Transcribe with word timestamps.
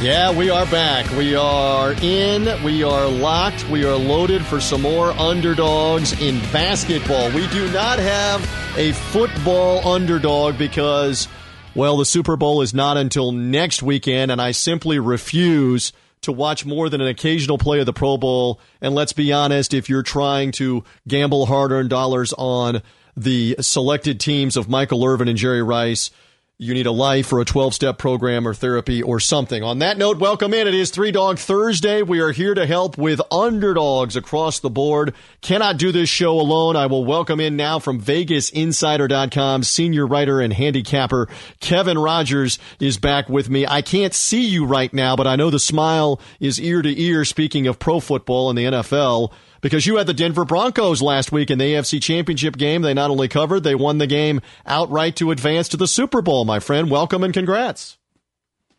Yeah, 0.00 0.30
we 0.30 0.48
are 0.48 0.64
back. 0.66 1.10
We 1.16 1.34
are 1.34 1.92
in. 1.92 2.62
We 2.62 2.84
are 2.84 3.08
locked. 3.08 3.68
We 3.68 3.84
are 3.84 3.96
loaded 3.96 4.46
for 4.46 4.60
some 4.60 4.82
more 4.82 5.10
underdogs 5.10 6.12
in 6.22 6.38
basketball. 6.52 7.32
We 7.32 7.48
do 7.48 7.68
not 7.72 7.98
have 7.98 8.40
a 8.78 8.92
football 8.92 9.84
underdog 9.88 10.56
because, 10.56 11.26
well, 11.74 11.96
the 11.96 12.04
Super 12.04 12.36
Bowl 12.36 12.62
is 12.62 12.72
not 12.72 12.96
until 12.96 13.32
next 13.32 13.82
weekend, 13.82 14.30
and 14.30 14.40
I 14.40 14.52
simply 14.52 15.00
refuse 15.00 15.92
to 16.20 16.30
watch 16.30 16.64
more 16.64 16.88
than 16.88 17.00
an 17.00 17.08
occasional 17.08 17.58
play 17.58 17.80
of 17.80 17.86
the 17.86 17.92
Pro 17.92 18.16
Bowl. 18.16 18.60
And 18.80 18.94
let's 18.94 19.12
be 19.12 19.32
honest, 19.32 19.74
if 19.74 19.88
you're 19.88 20.04
trying 20.04 20.52
to 20.52 20.84
gamble 21.08 21.46
hard 21.46 21.72
earned 21.72 21.90
dollars 21.90 22.32
on 22.38 22.82
the 23.16 23.56
selected 23.60 24.20
teams 24.20 24.56
of 24.56 24.68
Michael 24.68 25.04
Irvin 25.04 25.26
and 25.26 25.36
Jerry 25.36 25.62
Rice, 25.62 26.12
you 26.60 26.74
need 26.74 26.86
a 26.86 26.92
life 26.92 27.32
or 27.32 27.38
a 27.38 27.44
12 27.44 27.72
step 27.72 27.98
program 27.98 28.46
or 28.46 28.52
therapy 28.52 29.00
or 29.00 29.20
something. 29.20 29.62
On 29.62 29.78
that 29.78 29.96
note, 29.96 30.18
welcome 30.18 30.52
in. 30.52 30.66
It 30.66 30.74
is 30.74 30.90
Three 30.90 31.12
Dog 31.12 31.38
Thursday. 31.38 32.02
We 32.02 32.18
are 32.18 32.32
here 32.32 32.52
to 32.52 32.66
help 32.66 32.98
with 32.98 33.20
underdogs 33.30 34.16
across 34.16 34.58
the 34.58 34.68
board. 34.68 35.14
Cannot 35.40 35.76
do 35.76 35.92
this 35.92 36.08
show 36.08 36.32
alone. 36.32 36.74
I 36.74 36.86
will 36.86 37.04
welcome 37.04 37.38
in 37.38 37.54
now 37.54 37.78
from 37.78 38.00
VegasInsider.com, 38.00 39.62
senior 39.62 40.04
writer 40.04 40.40
and 40.40 40.52
handicapper 40.52 41.28
Kevin 41.60 41.96
Rogers 41.96 42.58
is 42.80 42.98
back 42.98 43.28
with 43.28 43.48
me. 43.48 43.64
I 43.64 43.80
can't 43.80 44.12
see 44.12 44.44
you 44.44 44.64
right 44.64 44.92
now, 44.92 45.14
but 45.14 45.28
I 45.28 45.36
know 45.36 45.50
the 45.50 45.60
smile 45.60 46.20
is 46.40 46.60
ear 46.60 46.82
to 46.82 47.00
ear 47.00 47.24
speaking 47.24 47.68
of 47.68 47.78
pro 47.78 48.00
football 48.00 48.50
and 48.50 48.58
the 48.58 48.64
NFL 48.64 49.32
because 49.60 49.86
you 49.86 49.96
had 49.96 50.06
the 50.06 50.14
Denver 50.14 50.44
Broncos 50.44 51.02
last 51.02 51.32
week 51.32 51.50
in 51.50 51.58
the 51.58 51.74
AFC 51.74 52.02
Championship 52.02 52.56
game. 52.56 52.82
They 52.82 52.94
not 52.94 53.10
only 53.10 53.28
covered, 53.28 53.64
they 53.64 53.74
won 53.74 53.98
the 53.98 54.06
game 54.06 54.40
outright 54.66 55.16
to 55.16 55.30
advance 55.30 55.68
to 55.70 55.76
the 55.76 55.86
Super 55.86 56.22
Bowl, 56.22 56.44
my 56.44 56.60
friend. 56.60 56.90
Welcome 56.90 57.24
and 57.24 57.34
congrats. 57.34 57.98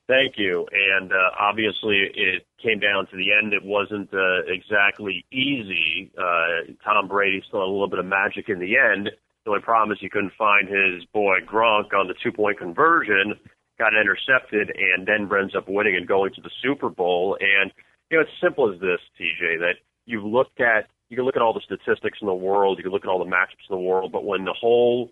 Thank 0.07 0.37
you. 0.37 0.65
And 0.73 1.11
uh, 1.11 1.15
obviously, 1.39 2.01
it 2.15 2.43
came 2.63 2.79
down 2.79 3.05
to 3.11 3.15
the 3.15 3.31
end. 3.31 3.53
It 3.53 3.63
wasn't 3.63 4.11
uh, 4.11 4.41
exactly 4.47 5.23
easy. 5.31 6.11
Uh, 6.17 6.73
Tom 6.83 7.07
Brady 7.07 7.43
still 7.47 7.59
had 7.59 7.67
a 7.67 7.71
little 7.71 7.87
bit 7.87 7.99
of 7.99 8.07
magic 8.07 8.49
in 8.49 8.57
the 8.57 8.75
end. 8.75 9.11
The 9.45 9.51
only 9.51 9.61
problem 9.61 9.91
is 9.91 9.99
he 10.01 10.09
couldn't 10.09 10.33
find 10.35 10.67
his 10.67 11.05
boy 11.13 11.37
Gronk 11.45 11.93
on 11.93 12.07
the 12.07 12.15
two 12.23 12.31
point 12.31 12.57
conversion, 12.57 13.35
got 13.77 13.93
intercepted, 13.93 14.71
and 14.75 15.05
Denver 15.05 15.37
ends 15.37 15.55
up 15.55 15.69
winning 15.69 15.95
and 15.95 16.07
going 16.07 16.33
to 16.33 16.41
the 16.41 16.51
Super 16.63 16.89
Bowl. 16.89 17.37
And, 17.39 17.71
you 18.09 18.17
know, 18.17 18.23
it's 18.23 18.31
simple 18.41 18.73
as 18.73 18.79
this, 18.79 18.99
TJ, 19.19 19.59
that 19.59 19.75
you've 20.09 20.25
looked 20.25 20.59
at 20.59 20.87
you 21.09 21.15
can 21.15 21.25
look 21.25 21.35
at 21.35 21.41
all 21.41 21.53
the 21.53 21.61
statistics 21.65 22.19
in 22.21 22.27
the 22.27 22.33
world, 22.33 22.77
you 22.77 22.83
can 22.83 22.91
look 22.91 23.03
at 23.03 23.09
all 23.09 23.17
the 23.17 23.29
matchups 23.29 23.65
in 23.69 23.75
the 23.75 23.81
world, 23.81 24.11
but 24.11 24.25
when 24.25 24.45
the 24.45 24.53
whole 24.53 25.11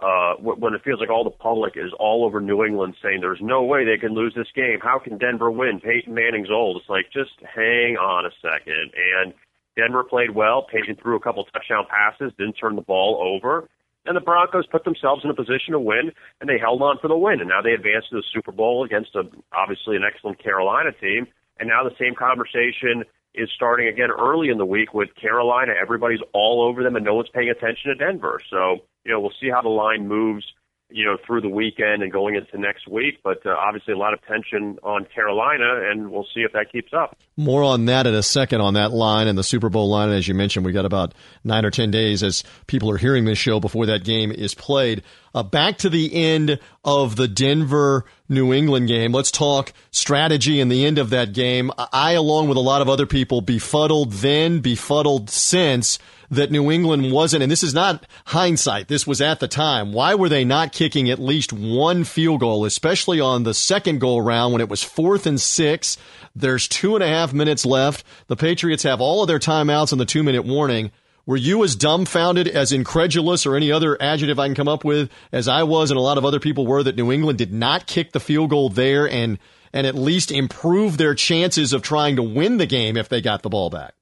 uh, 0.00 0.34
when 0.38 0.74
it 0.74 0.82
feels 0.84 1.00
like 1.00 1.10
all 1.10 1.24
the 1.24 1.30
public 1.30 1.74
is 1.76 1.90
all 1.98 2.24
over 2.24 2.40
New 2.40 2.64
England 2.64 2.94
saying 3.02 3.20
there's 3.20 3.40
no 3.42 3.64
way 3.64 3.84
they 3.84 3.98
can 3.98 4.14
lose 4.14 4.32
this 4.36 4.46
game. 4.54 4.78
How 4.80 5.00
can 5.00 5.18
Denver 5.18 5.50
win? 5.50 5.80
Peyton 5.80 6.14
Manning's 6.14 6.50
old. 6.50 6.76
It's 6.76 6.88
like 6.88 7.06
just 7.12 7.34
hang 7.42 7.96
on 7.96 8.24
a 8.24 8.30
second. 8.40 8.92
And 8.94 9.34
Denver 9.76 10.04
played 10.04 10.36
well. 10.36 10.62
Peyton 10.70 10.96
threw 11.02 11.16
a 11.16 11.20
couple 11.20 11.42
touchdown 11.44 11.84
passes, 11.90 12.32
didn't 12.38 12.54
turn 12.54 12.76
the 12.76 12.82
ball 12.82 13.18
over. 13.20 13.68
And 14.06 14.16
the 14.16 14.20
Broncos 14.20 14.66
put 14.66 14.84
themselves 14.84 15.22
in 15.24 15.30
a 15.30 15.34
position 15.34 15.72
to 15.72 15.80
win, 15.80 16.12
and 16.40 16.48
they 16.48 16.58
held 16.58 16.80
on 16.80 16.98
for 17.02 17.08
the 17.08 17.18
win. 17.18 17.40
And 17.40 17.48
now 17.48 17.60
they 17.60 17.72
advanced 17.72 18.10
to 18.10 18.16
the 18.16 18.24
Super 18.32 18.52
Bowl 18.52 18.84
against 18.84 19.16
a, 19.16 19.24
obviously 19.52 19.96
an 19.96 20.02
excellent 20.06 20.42
Carolina 20.42 20.92
team. 20.92 21.26
And 21.58 21.68
now 21.68 21.82
the 21.82 21.94
same 21.98 22.14
conversation 22.14 23.02
is 23.34 23.48
starting 23.54 23.88
again 23.88 24.10
early 24.10 24.48
in 24.48 24.58
the 24.58 24.66
week 24.66 24.94
with 24.94 25.08
Carolina. 25.14 25.72
Everybody's 25.80 26.20
all 26.32 26.62
over 26.62 26.82
them, 26.82 26.96
and 26.96 27.04
no 27.04 27.14
one's 27.14 27.28
paying 27.32 27.50
attention 27.50 27.90
to 27.90 27.94
Denver. 27.94 28.40
So, 28.50 28.78
you 29.04 29.12
know, 29.12 29.20
we'll 29.20 29.32
see 29.40 29.50
how 29.50 29.62
the 29.62 29.68
line 29.68 30.08
moves 30.08 30.44
you 30.90 31.04
know, 31.04 31.18
through 31.26 31.42
the 31.42 31.48
weekend 31.48 32.02
and 32.02 32.10
going 32.10 32.34
into 32.34 32.58
next 32.58 32.88
week. 32.88 33.18
But 33.22 33.44
uh, 33.44 33.50
obviously, 33.50 33.92
a 33.92 33.98
lot 33.98 34.14
of 34.14 34.22
tension 34.22 34.78
on 34.82 35.06
Carolina, 35.14 35.90
and 35.90 36.10
we'll 36.10 36.26
see 36.34 36.40
if 36.40 36.52
that 36.52 36.72
keeps 36.72 36.92
up. 36.94 37.16
More 37.36 37.62
on 37.62 37.84
that 37.86 38.06
in 38.06 38.14
a 38.14 38.22
second 38.22 38.62
on 38.62 38.74
that 38.74 38.92
line 38.92 39.28
and 39.28 39.36
the 39.36 39.42
Super 39.42 39.68
Bowl 39.68 39.88
line. 39.90 40.10
As 40.10 40.26
you 40.26 40.34
mentioned, 40.34 40.64
we've 40.64 40.74
got 40.74 40.86
about 40.86 41.14
nine 41.44 41.64
or 41.64 41.70
ten 41.70 41.90
days 41.90 42.22
as 42.22 42.42
people 42.66 42.90
are 42.90 42.96
hearing 42.96 43.26
this 43.26 43.38
show 43.38 43.60
before 43.60 43.86
that 43.86 44.02
game 44.02 44.32
is 44.32 44.54
played. 44.54 45.02
Uh, 45.34 45.42
back 45.42 45.78
to 45.78 45.90
the 45.90 46.14
end 46.14 46.58
of 46.88 47.16
the 47.16 47.28
Denver 47.28 48.06
New 48.30 48.50
England 48.50 48.88
game. 48.88 49.12
Let's 49.12 49.30
talk 49.30 49.74
strategy 49.90 50.58
and 50.58 50.72
the 50.72 50.86
end 50.86 50.96
of 50.96 51.10
that 51.10 51.34
game. 51.34 51.70
I, 51.92 52.12
along 52.12 52.48
with 52.48 52.56
a 52.56 52.62
lot 52.62 52.80
of 52.80 52.88
other 52.88 53.04
people, 53.04 53.42
befuddled 53.42 54.12
then, 54.12 54.60
befuddled 54.60 55.28
since 55.28 55.98
that 56.30 56.50
New 56.50 56.70
England 56.70 57.12
wasn't, 57.12 57.42
and 57.42 57.52
this 57.52 57.62
is 57.62 57.74
not 57.74 58.06
hindsight, 58.26 58.88
this 58.88 59.06
was 59.06 59.20
at 59.20 59.38
the 59.38 59.48
time. 59.48 59.92
Why 59.92 60.14
were 60.14 60.30
they 60.30 60.46
not 60.46 60.72
kicking 60.72 61.10
at 61.10 61.18
least 61.18 61.52
one 61.52 62.04
field 62.04 62.40
goal, 62.40 62.64
especially 62.64 63.20
on 63.20 63.42
the 63.42 63.52
second 63.52 63.98
goal 64.00 64.22
round 64.22 64.54
when 64.54 64.62
it 64.62 64.70
was 64.70 64.82
fourth 64.82 65.26
and 65.26 65.38
six? 65.38 65.98
There's 66.34 66.68
two 66.68 66.94
and 66.94 67.04
a 67.04 67.08
half 67.08 67.34
minutes 67.34 67.66
left. 67.66 68.02
The 68.28 68.36
Patriots 68.36 68.84
have 68.84 69.02
all 69.02 69.20
of 69.20 69.28
their 69.28 69.38
timeouts 69.38 69.92
and 69.92 70.00
the 70.00 70.06
two 70.06 70.22
minute 70.22 70.46
warning. 70.46 70.90
Were 71.28 71.36
you 71.36 71.62
as 71.62 71.76
dumbfounded, 71.76 72.48
as 72.48 72.72
incredulous, 72.72 73.44
or 73.44 73.54
any 73.54 73.70
other 73.70 74.00
adjective 74.00 74.38
I 74.38 74.46
can 74.46 74.54
come 74.54 74.66
up 74.66 74.82
with 74.82 75.10
as 75.30 75.46
I 75.46 75.62
was 75.64 75.90
and 75.90 75.98
a 75.98 76.02
lot 76.02 76.16
of 76.16 76.24
other 76.24 76.40
people 76.40 76.66
were 76.66 76.82
that 76.82 76.96
New 76.96 77.12
England 77.12 77.36
did 77.36 77.52
not 77.52 77.86
kick 77.86 78.12
the 78.12 78.18
field 78.18 78.48
goal 78.48 78.70
there 78.70 79.06
and 79.06 79.38
and 79.70 79.86
at 79.86 79.94
least 79.94 80.30
improve 80.30 80.96
their 80.96 81.14
chances 81.14 81.74
of 81.74 81.82
trying 81.82 82.16
to 82.16 82.22
win 82.22 82.56
the 82.56 82.64
game 82.64 82.96
if 82.96 83.10
they 83.10 83.20
got 83.20 83.42
the 83.42 83.50
ball 83.50 83.68
back? 83.68 83.92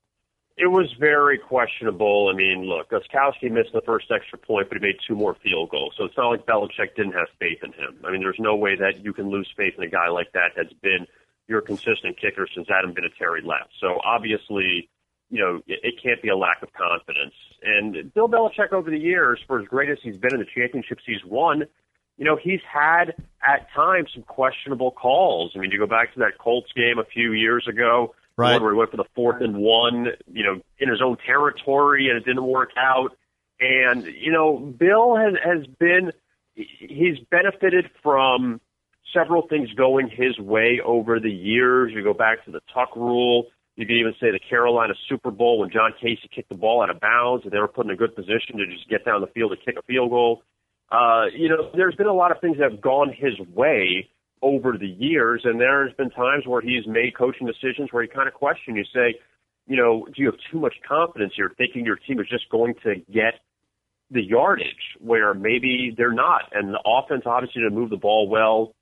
It 0.57 0.69
was 0.69 0.87
very 1.01 1.37
questionable. 1.37 2.31
I 2.33 2.37
mean, 2.37 2.63
look, 2.63 2.91
Gostkowski 2.91 3.51
missed 3.51 3.73
the 3.73 3.83
first 3.85 4.07
extra 4.15 4.39
point, 4.39 4.69
but 4.69 4.79
he 4.79 4.87
made 4.87 4.95
two 5.05 5.17
more 5.17 5.35
field 5.43 5.71
goals. 5.71 5.95
So 5.99 6.05
it's 6.05 6.17
not 6.17 6.29
like 6.29 6.47
Belichick 6.47 6.95
didn't 6.95 7.15
have 7.15 7.27
faith 7.41 7.59
in 7.65 7.73
him. 7.73 7.99
I 8.05 8.13
mean, 8.13 8.21
there's 8.21 8.39
no 8.39 8.55
way 8.55 8.77
that 8.77 9.05
you 9.05 9.13
can 9.13 9.31
lose 9.31 9.53
faith 9.57 9.75
in 9.77 9.83
a 9.83 9.91
guy 9.91 10.09
like 10.11 10.31
that 10.35 10.53
that's 10.57 10.73
been 10.75 11.09
your 11.49 11.61
consistent 11.61 12.21
kicker 12.21 12.47
since 12.55 12.69
Adam 12.71 12.95
Vinatieri 12.95 13.45
left. 13.45 13.73
So 13.81 13.99
obviously, 14.05 14.89
you 15.31 15.41
know, 15.41 15.57
it, 15.67 15.81
it 15.83 15.95
can't 16.03 16.23
be 16.23 16.29
a 16.29 16.37
lack 16.37 16.63
of 16.63 16.73
confidence. 16.73 17.35
And 17.63 18.13
Bill 18.15 18.29
Belichick 18.29 18.73
over 18.73 18.91
the 18.91 18.99
years, 18.99 19.41
for 19.47 19.61
as 19.61 19.67
great 19.67 19.91
as 19.91 19.99
he's 20.03 20.17
been 20.17 20.35
in 20.35 20.41
the 20.41 20.47
championships 20.47 21.03
he's 21.07 21.25
won, 21.25 21.65
you 22.17 22.25
know, 22.25 22.37
he's 22.43 22.61
had 22.71 23.15
at 23.47 23.69
times 23.75 24.11
some 24.15 24.23
questionable 24.23 24.91
calls. 24.91 25.53
I 25.55 25.59
mean, 25.59 25.71
you 25.71 25.79
go 25.79 25.87
back 25.87 26.15
to 26.15 26.21
that 26.21 26.39
Colts 26.39 26.73
game 26.75 26.99
a 26.99 27.05
few 27.05 27.33
years 27.33 27.67
ago 27.69 28.15
right. 28.37 28.61
where 28.61 28.73
he 28.73 28.79
went 28.79 28.91
for 28.91 28.97
the 28.97 29.05
fourth 29.15 29.43
and 29.43 29.57
one, 29.57 30.09
you 30.33 30.45
know, 30.45 30.61
in 30.79 30.89
his 30.89 31.01
own 31.03 31.17
territory, 31.25 32.09
and 32.09 32.17
it 32.17 32.25
didn't 32.25 32.47
work 32.47 32.71
out. 32.77 33.17
And 33.61 34.05
you 34.05 34.33
know, 34.33 34.59
Bill 34.59 35.17
has 35.17 35.35
has 35.43 35.67
been 35.79 36.13
he's 36.55 37.19
benefited 37.31 37.91
from 38.03 38.61
several 39.13 39.47
things 39.47 39.73
going 39.73 40.09
his 40.09 40.39
way 40.39 40.81
over 40.85 41.21
the 41.21 41.31
years. 41.31 41.93
You 41.95 42.03
go 42.03 42.15
back 42.15 42.45
to 42.45 42.51
the 42.51 42.61
Tuck 42.73 42.95
rule. 42.97 43.47
You 43.77 43.85
could 43.85 43.97
even 43.97 44.15
say 44.19 44.31
the 44.33 44.41
Carolina 44.41 44.95
Super 45.09 45.31
Bowl 45.31 45.61
when 45.61 45.71
John 45.71 45.93
Kasay 46.03 46.31
kicked 46.35 46.49
the 46.49 46.55
ball 46.55 46.83
out 46.83 46.91
of 46.91 46.99
bounds 46.99 47.45
and 47.45 47.53
they 47.53 47.59
were 47.59 47.69
put 47.69 47.85
in 47.85 47.93
a 47.93 47.97
good 47.97 48.17
position 48.17 48.57
to 48.57 48.67
just 48.67 48.89
get 48.89 49.05
down 49.05 49.21
the 49.21 49.27
field 49.29 49.53
to 49.53 49.57
kick 49.57 49.79
a 49.79 49.83
field 49.83 50.11
goal. 50.11 50.43
Uh, 50.91 51.27
you 51.35 51.49
know, 51.49 51.71
there's 51.75 51.95
been 51.95 52.07
a 52.07 52.15
lot 52.15 52.31
of 52.31 52.41
things 52.41 52.57
that 52.59 52.71
have 52.71 52.81
gone 52.81 53.13
his 53.13 53.35
way 53.55 54.09
over 54.41 54.79
the 54.79 54.87
years, 54.87 55.43
and 55.45 55.61
there's 55.61 55.93
been 55.95 56.11
times 56.11 56.47
where 56.47 56.63
he's 56.63 56.87
made 56.87 57.17
coaching 57.17 57.47
decisions 57.47 57.93
where 57.93 58.03
you 58.03 58.09
kind 58.09 58.29
of 58.29 58.35
question. 58.35 58.77
You 58.77 58.85
say, 58.95 59.19
you 59.67 59.77
know, 59.77 60.07
do 60.07 60.23
you 60.23 60.27
have 60.27 60.41
too 60.51 60.61
much 60.61 60.75
confidence 60.87 61.33
here, 61.37 61.53
thinking 61.59 61.85
your 61.85 61.97
team 61.97 62.21
is 62.21 62.29
just 62.31 62.49
going 62.51 62.75
to 62.85 62.95
get 63.13 63.41
the 64.11 64.23
yardage 64.23 64.97
where 65.01 65.35
maybe 65.35 65.93
they're 65.97 66.13
not? 66.13 66.43
And 66.53 66.73
the 66.73 66.81
offense 66.87 67.25
obviously 67.27 67.63
to 67.63 67.71
move 67.71 67.91
the 67.91 67.97
ball 67.97 68.29
well 68.29 68.73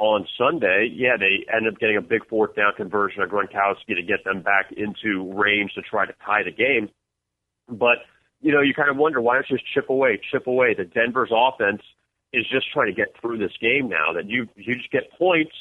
on 0.00 0.26
Sunday, 0.38 0.90
yeah, 0.92 1.16
they 1.18 1.44
end 1.54 1.68
up 1.68 1.78
getting 1.78 1.98
a 1.98 2.00
big 2.00 2.26
fourth 2.26 2.56
down 2.56 2.72
conversion 2.74 3.22
of 3.22 3.28
Gronkowski 3.28 3.94
to 3.94 4.02
get 4.02 4.24
them 4.24 4.42
back 4.42 4.72
into 4.74 5.30
range 5.34 5.72
to 5.74 5.82
try 5.82 6.06
to 6.06 6.14
tie 6.24 6.42
the 6.42 6.50
game. 6.50 6.88
But 7.68 7.98
you 8.40 8.50
know, 8.50 8.62
you 8.62 8.72
kind 8.72 8.88
of 8.88 8.96
wonder 8.96 9.20
why 9.20 9.34
don't 9.34 9.44
you 9.50 9.58
just 9.58 9.68
chip 9.74 9.90
away, 9.90 10.18
chip 10.32 10.46
away. 10.46 10.74
The 10.74 10.84
Denver's 10.84 11.30
offense 11.30 11.82
is 12.32 12.46
just 12.50 12.72
trying 12.72 12.86
to 12.86 12.94
get 12.94 13.14
through 13.20 13.38
this 13.38 13.52
game 13.60 13.90
now. 13.90 14.14
That 14.14 14.26
you 14.26 14.48
you 14.56 14.74
just 14.74 14.90
get 14.90 15.12
points. 15.18 15.52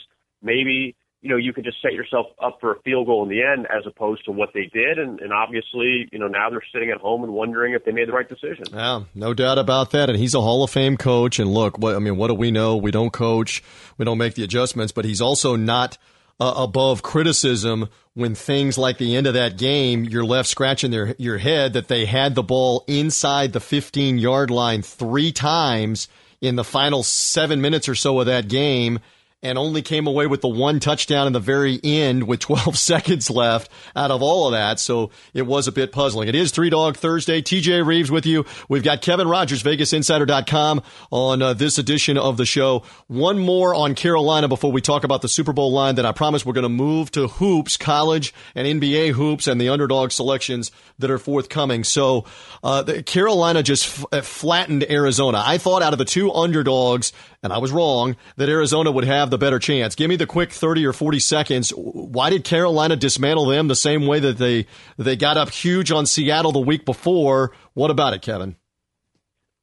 Maybe 0.41 0.95
you 1.21 1.29
know 1.29 1.37
you 1.37 1.53
could 1.53 1.63
just 1.63 1.81
set 1.81 1.93
yourself 1.93 2.27
up 2.41 2.59
for 2.61 2.73
a 2.73 2.81
field 2.81 3.07
goal 3.07 3.23
in 3.23 3.29
the 3.29 3.41
end, 3.41 3.67
as 3.67 3.85
opposed 3.85 4.25
to 4.25 4.31
what 4.31 4.49
they 4.53 4.69
did. 4.73 4.97
And, 4.97 5.19
and 5.19 5.33
obviously, 5.33 6.07
you 6.11 6.19
know 6.19 6.27
now 6.27 6.49
they're 6.49 6.63
sitting 6.73 6.89
at 6.89 6.97
home 6.97 7.23
and 7.23 7.33
wondering 7.33 7.73
if 7.73 7.83
they 7.85 7.91
made 7.91 8.07
the 8.07 8.13
right 8.13 8.27
decision. 8.27 8.65
Yeah, 8.71 9.03
no 9.15 9.33
doubt 9.33 9.57
about 9.57 9.91
that. 9.91 10.09
And 10.09 10.17
he's 10.17 10.33
a 10.33 10.41
Hall 10.41 10.63
of 10.63 10.69
Fame 10.69 10.97
coach. 10.97 11.39
And 11.39 11.53
look, 11.53 11.77
what 11.77 11.95
I 11.95 11.99
mean, 11.99 12.17
what 12.17 12.27
do 12.27 12.33
we 12.33 12.51
know? 12.51 12.77
We 12.77 12.91
don't 12.91 13.11
coach, 13.11 13.63
we 13.97 14.05
don't 14.05 14.17
make 14.17 14.35
the 14.35 14.43
adjustments, 14.43 14.91
but 14.91 15.05
he's 15.05 15.21
also 15.21 15.55
not 15.55 15.97
uh, 16.39 16.53
above 16.55 17.01
criticism 17.01 17.89
when 18.13 18.35
things 18.35 18.77
like 18.77 18.97
the 18.97 19.15
end 19.15 19.27
of 19.27 19.33
that 19.33 19.57
game, 19.57 20.03
you're 20.03 20.25
left 20.25 20.49
scratching 20.49 20.91
their, 20.91 21.15
your 21.17 21.37
head 21.37 21.73
that 21.73 21.87
they 21.87 22.05
had 22.05 22.35
the 22.35 22.43
ball 22.43 22.83
inside 22.87 23.53
the 23.53 23.59
15 23.59 24.17
yard 24.17 24.51
line 24.51 24.81
three 24.81 25.31
times 25.31 26.07
in 26.41 26.55
the 26.55 26.63
final 26.63 27.03
seven 27.03 27.61
minutes 27.61 27.89
or 27.89 27.95
so 27.95 28.19
of 28.19 28.25
that 28.25 28.47
game 28.47 28.99
and 29.41 29.57
only 29.57 29.81
came 29.81 30.05
away 30.05 30.27
with 30.27 30.41
the 30.41 30.49
one 30.49 30.79
touchdown 30.79 31.25
in 31.25 31.33
the 31.33 31.39
very 31.39 31.79
end 31.83 32.27
with 32.27 32.39
12 32.49 32.77
seconds 32.77 33.29
left 33.29 33.71
out 33.95 34.11
of 34.11 34.21
all 34.21 34.47
of 34.47 34.51
that. 34.53 34.79
So 34.79 35.11
it 35.33 35.43
was 35.43 35.67
a 35.67 35.71
bit 35.71 35.91
puzzling. 35.91 36.27
It 36.27 36.35
is 36.35 36.51
Three 36.51 36.69
Dog 36.69 36.97
Thursday. 36.97 37.41
TJ 37.41 37.85
Reeves 37.85 38.11
with 38.11 38.25
you. 38.25 38.45
We've 38.67 38.83
got 38.83 39.01
Kevin 39.01 39.27
Rogers, 39.27 39.63
VegasInsider.com 39.63 40.81
on 41.11 41.41
uh, 41.41 41.53
this 41.53 41.77
edition 41.77 42.17
of 42.17 42.37
the 42.37 42.45
show. 42.45 42.83
One 43.07 43.39
more 43.39 43.73
on 43.73 43.95
Carolina 43.95 44.47
before 44.47 44.71
we 44.71 44.81
talk 44.81 45.03
about 45.03 45.21
the 45.21 45.29
Super 45.29 45.53
Bowl 45.53 45.71
line. 45.71 45.95
Then 45.95 46.05
I 46.05 46.11
promise 46.11 46.45
we're 46.45 46.53
going 46.53 46.63
to 46.63 46.69
move 46.69 47.11
to 47.11 47.27
hoops, 47.27 47.77
college 47.77 48.33
and 48.55 48.81
NBA 48.81 49.11
hoops 49.11 49.47
and 49.47 49.59
the 49.59 49.69
underdog 49.69 50.11
selections 50.11 50.71
that 50.99 51.09
are 51.09 51.17
forthcoming. 51.17 51.83
So 51.83 52.25
uh, 52.63 52.83
Carolina 53.05 53.63
just 53.63 53.99
f- 53.99 54.05
uh, 54.11 54.21
flattened 54.21 54.85
Arizona. 54.89 55.41
I 55.45 55.57
thought 55.57 55.81
out 55.81 55.93
of 55.93 55.99
the 55.99 56.05
two 56.05 56.31
underdogs, 56.31 57.13
and 57.41 57.53
I 57.53 57.57
was 57.59 57.71
wrong, 57.71 58.17
that 58.35 58.49
Arizona 58.49 58.91
would 58.91 59.05
have 59.05 59.28
the 59.29 59.37
better 59.37 59.59
chance. 59.59 59.95
Give 59.95 60.09
me 60.09 60.15
the 60.15 60.25
quick 60.25 60.51
30 60.51 60.85
or 60.85 60.93
40 60.93 61.19
seconds. 61.19 61.69
Why 61.71 62.29
did 62.29 62.43
Carolina 62.43 62.95
dismantle 62.95 63.47
them 63.47 63.67
the 63.67 63.75
same 63.75 64.07
way 64.07 64.19
that 64.19 64.37
they 64.37 64.67
they 64.97 65.15
got 65.15 65.37
up 65.37 65.49
huge 65.49 65.91
on 65.91 66.05
Seattle 66.05 66.51
the 66.51 66.59
week 66.59 66.85
before? 66.85 67.51
What 67.73 67.91
about 67.91 68.13
it, 68.13 68.21
Kevin? 68.21 68.55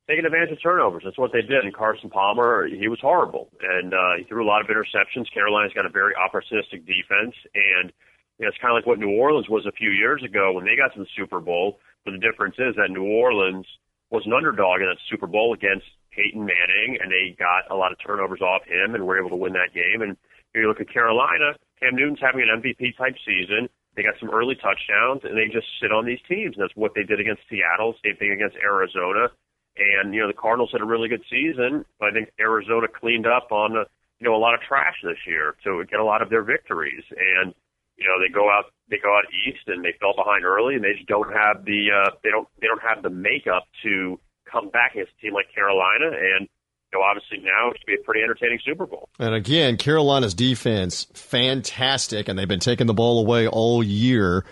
Taking 0.08 0.24
advantage 0.24 0.52
of 0.52 0.62
turnovers. 0.62 1.02
That's 1.04 1.18
what 1.18 1.32
they 1.32 1.42
did. 1.42 1.64
And 1.64 1.74
Carson 1.74 2.10
Palmer, 2.10 2.68
he 2.68 2.86
was 2.86 3.00
horrible. 3.00 3.50
And 3.60 3.92
uh, 3.92 4.18
he 4.18 4.24
threw 4.24 4.44
a 4.44 4.46
lot 4.46 4.60
of 4.60 4.68
interceptions. 4.68 5.32
Carolina's 5.34 5.72
got 5.72 5.84
a 5.84 5.90
very 5.90 6.14
opportunistic 6.14 6.86
defense. 6.86 7.34
And 7.54 7.92
you 8.38 8.44
know, 8.44 8.48
it's 8.48 8.58
kind 8.58 8.70
of 8.70 8.76
like 8.76 8.86
what 8.86 9.00
New 9.00 9.16
Orleans 9.18 9.48
was 9.48 9.66
a 9.66 9.72
few 9.72 9.90
years 9.90 10.22
ago 10.22 10.52
when 10.52 10.64
they 10.64 10.76
got 10.76 10.94
to 10.94 11.00
the 11.00 11.10
Super 11.16 11.40
Bowl. 11.40 11.80
But 12.04 12.12
the 12.12 12.18
difference 12.18 12.54
is 12.58 12.76
that 12.76 12.90
New 12.90 13.04
Orleans 13.04 13.66
was 14.10 14.22
an 14.26 14.32
underdog 14.32 14.80
in 14.80 14.86
that 14.86 14.98
Super 15.10 15.26
Bowl 15.26 15.52
against 15.52 15.86
Peyton 16.16 16.40
Manning, 16.40 16.96
and 17.00 17.12
they 17.12 17.36
got 17.38 17.68
a 17.70 17.76
lot 17.76 17.92
of 17.92 17.98
turnovers 18.00 18.40
off 18.40 18.64
him 18.64 18.96
and 18.96 19.06
were 19.06 19.20
able 19.20 19.30
to 19.30 19.36
win 19.36 19.52
that 19.52 19.76
game. 19.76 20.00
And 20.00 20.16
here 20.52 20.62
you 20.62 20.68
look 20.68 20.80
at 20.80 20.88
Carolina, 20.88 21.52
Cam 21.78 21.94
Newton's 21.94 22.24
having 22.24 22.48
an 22.48 22.62
MVP 22.64 22.96
type 22.96 23.14
season. 23.20 23.68
They 23.94 24.02
got 24.02 24.16
some 24.20 24.32
early 24.32 24.56
touchdowns, 24.56 25.24
and 25.24 25.36
they 25.36 25.52
just 25.52 25.68
sit 25.80 25.92
on 25.92 26.04
these 26.04 26.20
teams. 26.28 26.56
And 26.56 26.64
that's 26.64 26.76
what 26.76 26.92
they 26.96 27.04
did 27.04 27.20
against 27.20 27.44
Seattle. 27.48 27.94
Same 28.04 28.16
thing 28.16 28.32
against 28.32 28.56
Arizona. 28.56 29.28
And 29.76 30.14
you 30.14 30.20
know 30.20 30.26
the 30.26 30.36
Cardinals 30.36 30.72
had 30.72 30.80
a 30.80 30.88
really 30.88 31.08
good 31.08 31.24
season, 31.28 31.84
but 32.00 32.08
I 32.08 32.12
think 32.12 32.32
Arizona 32.40 32.88
cleaned 32.88 33.26
up 33.26 33.52
on 33.52 33.76
uh, 33.76 33.84
you 34.20 34.24
know 34.24 34.34
a 34.34 34.40
lot 34.40 34.54
of 34.54 34.60
trash 34.64 34.96
this 35.04 35.20
year 35.26 35.54
to 35.64 35.84
get 35.84 36.00
a 36.00 36.04
lot 36.04 36.22
of 36.22 36.30
their 36.30 36.42
victories. 36.42 37.04
And 37.12 37.52
you 37.96 38.08
know 38.08 38.16
they 38.16 38.32
go 38.32 38.48
out 38.48 38.72
they 38.88 38.96
go 38.96 39.12
out 39.12 39.24
east 39.44 39.68
and 39.68 39.84
they 39.84 39.92
fell 40.00 40.16
behind 40.16 40.44
early, 40.44 40.76
and 40.76 40.84
they 40.84 40.94
just 40.96 41.08
don't 41.08 41.28
have 41.28 41.64
the 41.66 41.92
uh, 41.92 42.10
they 42.24 42.30
don't 42.30 42.48
they 42.60 42.66
don't 42.66 42.80
have 42.80 43.02
the 43.02 43.10
makeup 43.10 43.68
to 43.84 44.18
come 44.56 44.70
back 44.70 44.92
against 44.94 45.12
a 45.18 45.20
team 45.20 45.34
like 45.34 45.52
Carolina. 45.54 46.06
And, 46.06 46.48
you 46.92 46.98
know, 46.98 47.02
obviously 47.02 47.38
now 47.38 47.70
it 47.70 47.78
should 47.78 47.86
be 47.86 47.94
a 48.00 48.04
pretty 48.04 48.22
entertaining 48.22 48.58
Super 48.64 48.86
Bowl. 48.86 49.08
And 49.18 49.34
again, 49.34 49.76
Carolina's 49.76 50.34
defense, 50.34 51.06
fantastic, 51.12 52.28
and 52.28 52.38
they've 52.38 52.48
been 52.48 52.60
taking 52.60 52.86
the 52.86 52.94
ball 52.94 53.20
away 53.20 53.46
all 53.46 53.82
year 53.82 54.44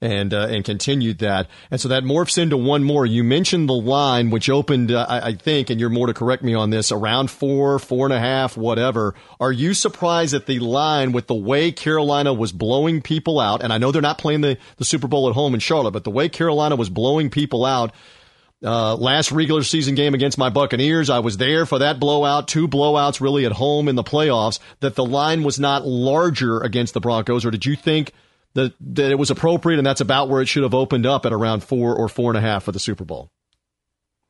and 0.00 0.34
uh, 0.34 0.48
and 0.50 0.64
continued 0.64 1.20
that. 1.20 1.46
And 1.70 1.80
so 1.80 1.88
that 1.88 2.02
morphs 2.02 2.36
into 2.36 2.56
one 2.56 2.82
more. 2.82 3.06
You 3.06 3.22
mentioned 3.22 3.68
the 3.68 3.74
line, 3.74 4.30
which 4.30 4.50
opened, 4.50 4.90
uh, 4.90 5.06
I, 5.08 5.28
I, 5.28 5.34
think, 5.34 5.70
and 5.70 5.78
you're 5.78 5.90
more 5.90 6.08
to 6.08 6.14
correct 6.14 6.42
me 6.42 6.54
on 6.54 6.70
this, 6.70 6.90
around 6.90 7.30
four, 7.30 7.78
four 7.78 8.06
and 8.06 8.12
a 8.12 8.18
half, 8.18 8.56
whatever. 8.56 9.14
Are 9.38 9.52
you 9.52 9.74
surprised 9.74 10.34
at 10.34 10.46
the 10.46 10.58
line 10.58 11.12
with 11.12 11.28
the 11.28 11.36
way 11.36 11.70
Carolina 11.70 12.34
was 12.34 12.50
blowing 12.50 13.00
people 13.00 13.38
out? 13.38 13.62
And 13.62 13.72
I 13.72 13.78
know 13.78 13.92
they're 13.92 14.02
not 14.02 14.18
playing 14.18 14.40
the, 14.40 14.58
the 14.76 14.84
Super 14.84 15.06
Bowl 15.06 15.28
at 15.28 15.34
home 15.34 15.54
in 15.54 15.60
Charlotte, 15.60 15.92
but 15.92 16.02
the 16.02 16.10
way 16.10 16.28
Carolina 16.28 16.74
was 16.74 16.90
blowing 16.90 17.30
people 17.30 17.64
out 17.64 17.94
uh, 18.64 18.96
last 18.96 19.32
regular 19.32 19.62
season 19.62 19.94
game 19.94 20.14
against 20.14 20.38
my 20.38 20.50
Buccaneers, 20.50 21.10
I 21.10 21.18
was 21.18 21.36
there 21.36 21.66
for 21.66 21.80
that 21.80 21.98
blowout, 21.98 22.48
two 22.48 22.68
blowouts 22.68 23.20
really 23.20 23.44
at 23.44 23.52
home 23.52 23.88
in 23.88 23.96
the 23.96 24.04
playoffs, 24.04 24.58
that 24.80 24.94
the 24.94 25.04
line 25.04 25.42
was 25.42 25.58
not 25.58 25.86
larger 25.86 26.60
against 26.60 26.94
the 26.94 27.00
Broncos, 27.00 27.44
or 27.44 27.50
did 27.50 27.66
you 27.66 27.76
think 27.76 28.12
that, 28.54 28.74
that 28.80 29.10
it 29.10 29.18
was 29.18 29.30
appropriate 29.30 29.78
and 29.78 29.86
that's 29.86 30.00
about 30.00 30.28
where 30.28 30.40
it 30.42 30.46
should 30.46 30.62
have 30.62 30.74
opened 30.74 31.06
up 31.06 31.26
at 31.26 31.32
around 31.32 31.64
four 31.64 31.94
or 31.96 32.08
four 32.08 32.30
and 32.30 32.38
a 32.38 32.40
half 32.40 32.64
for 32.64 32.72
the 32.72 32.78
Super 32.78 33.04
Bowl? 33.04 33.30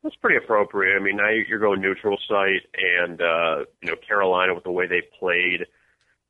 That's 0.03 0.15
pretty 0.17 0.35
appropriate. 0.35 0.97
I 0.97 1.01
mean, 1.01 1.15
now 1.15 1.29
you're 1.29 1.59
going 1.59 1.79
neutral 1.79 2.17
site, 2.27 2.67
and 2.77 3.21
uh, 3.21 3.65
you 3.81 3.89
know 3.89 3.95
Carolina 4.05 4.53
with 4.53 4.65
the 4.65 4.71
way 4.71 4.85
they 4.85 5.01
played. 5.17 5.65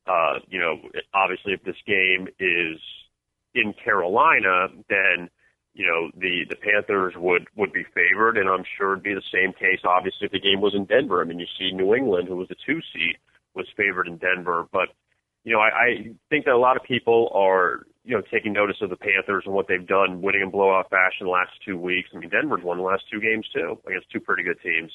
Uh, 0.06 0.38
you 0.48 0.60
know, 0.60 0.76
obviously, 1.12 1.54
if 1.54 1.64
this 1.64 1.76
game 1.84 2.28
is 2.38 2.78
in 3.52 3.74
Carolina, 3.84 4.68
then 4.88 5.28
you 5.74 5.86
know, 5.86 6.10
the 6.16 6.44
the 6.48 6.56
Panthers 6.56 7.14
would 7.16 7.48
would 7.56 7.72
be 7.72 7.84
favored, 7.94 8.38
and 8.38 8.48
I'm 8.48 8.64
sure 8.78 8.92
it'd 8.92 9.02
be 9.02 9.14
the 9.14 9.22
same 9.32 9.52
case. 9.52 9.80
Obviously, 9.84 10.26
if 10.26 10.32
the 10.32 10.40
game 10.40 10.60
was 10.60 10.74
in 10.74 10.84
Denver, 10.84 11.20
I 11.20 11.24
mean, 11.24 11.40
you 11.40 11.46
see 11.58 11.72
New 11.72 11.94
England, 11.94 12.28
who 12.28 12.36
was 12.36 12.48
the 12.48 12.56
two 12.64 12.80
seed, 12.92 13.16
was 13.54 13.66
favored 13.76 14.06
in 14.06 14.18
Denver, 14.18 14.66
but 14.72 14.88
you 15.42 15.52
know, 15.52 15.60
I, 15.60 15.68
I 15.68 16.10
think 16.30 16.46
that 16.46 16.54
a 16.54 16.58
lot 16.58 16.76
of 16.76 16.84
people 16.84 17.30
are 17.34 17.86
you 18.04 18.16
know 18.16 18.22
taking 18.32 18.52
notice 18.52 18.76
of 18.82 18.90
the 18.90 18.96
Panthers 18.96 19.44
and 19.46 19.54
what 19.54 19.66
they've 19.68 19.86
done, 19.86 20.22
winning 20.22 20.42
in 20.42 20.50
blowout 20.50 20.90
fashion 20.90 21.26
the 21.26 21.30
last 21.30 21.50
two 21.66 21.76
weeks. 21.76 22.08
I 22.14 22.18
mean, 22.18 22.30
Denver's 22.30 22.62
won 22.62 22.78
the 22.78 22.84
last 22.84 23.04
two 23.12 23.20
games 23.20 23.46
too 23.52 23.78
against 23.86 24.10
two 24.10 24.20
pretty 24.20 24.44
good 24.44 24.60
teams, 24.62 24.92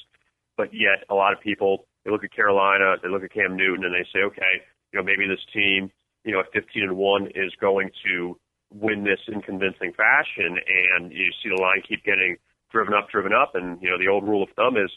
but 0.56 0.72
yet 0.72 1.04
a 1.10 1.14
lot 1.14 1.34
of 1.34 1.40
people 1.40 1.86
they 2.04 2.10
look 2.10 2.24
at 2.24 2.34
Carolina, 2.34 2.96
they 3.02 3.08
look 3.08 3.22
at 3.22 3.32
Cam 3.32 3.56
Newton, 3.56 3.84
and 3.84 3.94
they 3.94 4.06
say, 4.12 4.20
okay, 4.24 4.64
you 4.92 4.98
know, 4.98 5.04
maybe 5.04 5.28
this 5.28 5.44
team, 5.52 5.90
you 6.24 6.32
know, 6.32 6.40
at 6.40 6.52
15 6.52 6.82
and 6.82 6.96
one 6.96 7.26
is 7.34 7.52
going 7.60 7.90
to 8.06 8.38
win 8.72 9.04
this 9.04 9.20
in 9.28 9.42
convincing 9.42 9.92
fashion, 9.92 10.58
and 10.96 11.12
you 11.12 11.30
see 11.42 11.48
the 11.48 11.60
line 11.60 11.82
keep 11.86 12.04
getting 12.04 12.36
driven 12.70 12.94
up, 12.94 13.10
driven 13.10 13.32
up, 13.32 13.54
and 13.54 13.80
you 13.82 13.90
know 13.90 13.98
the 13.98 14.08
old 14.08 14.24
rule 14.24 14.42
of 14.42 14.50
thumb 14.56 14.76
is, 14.76 14.90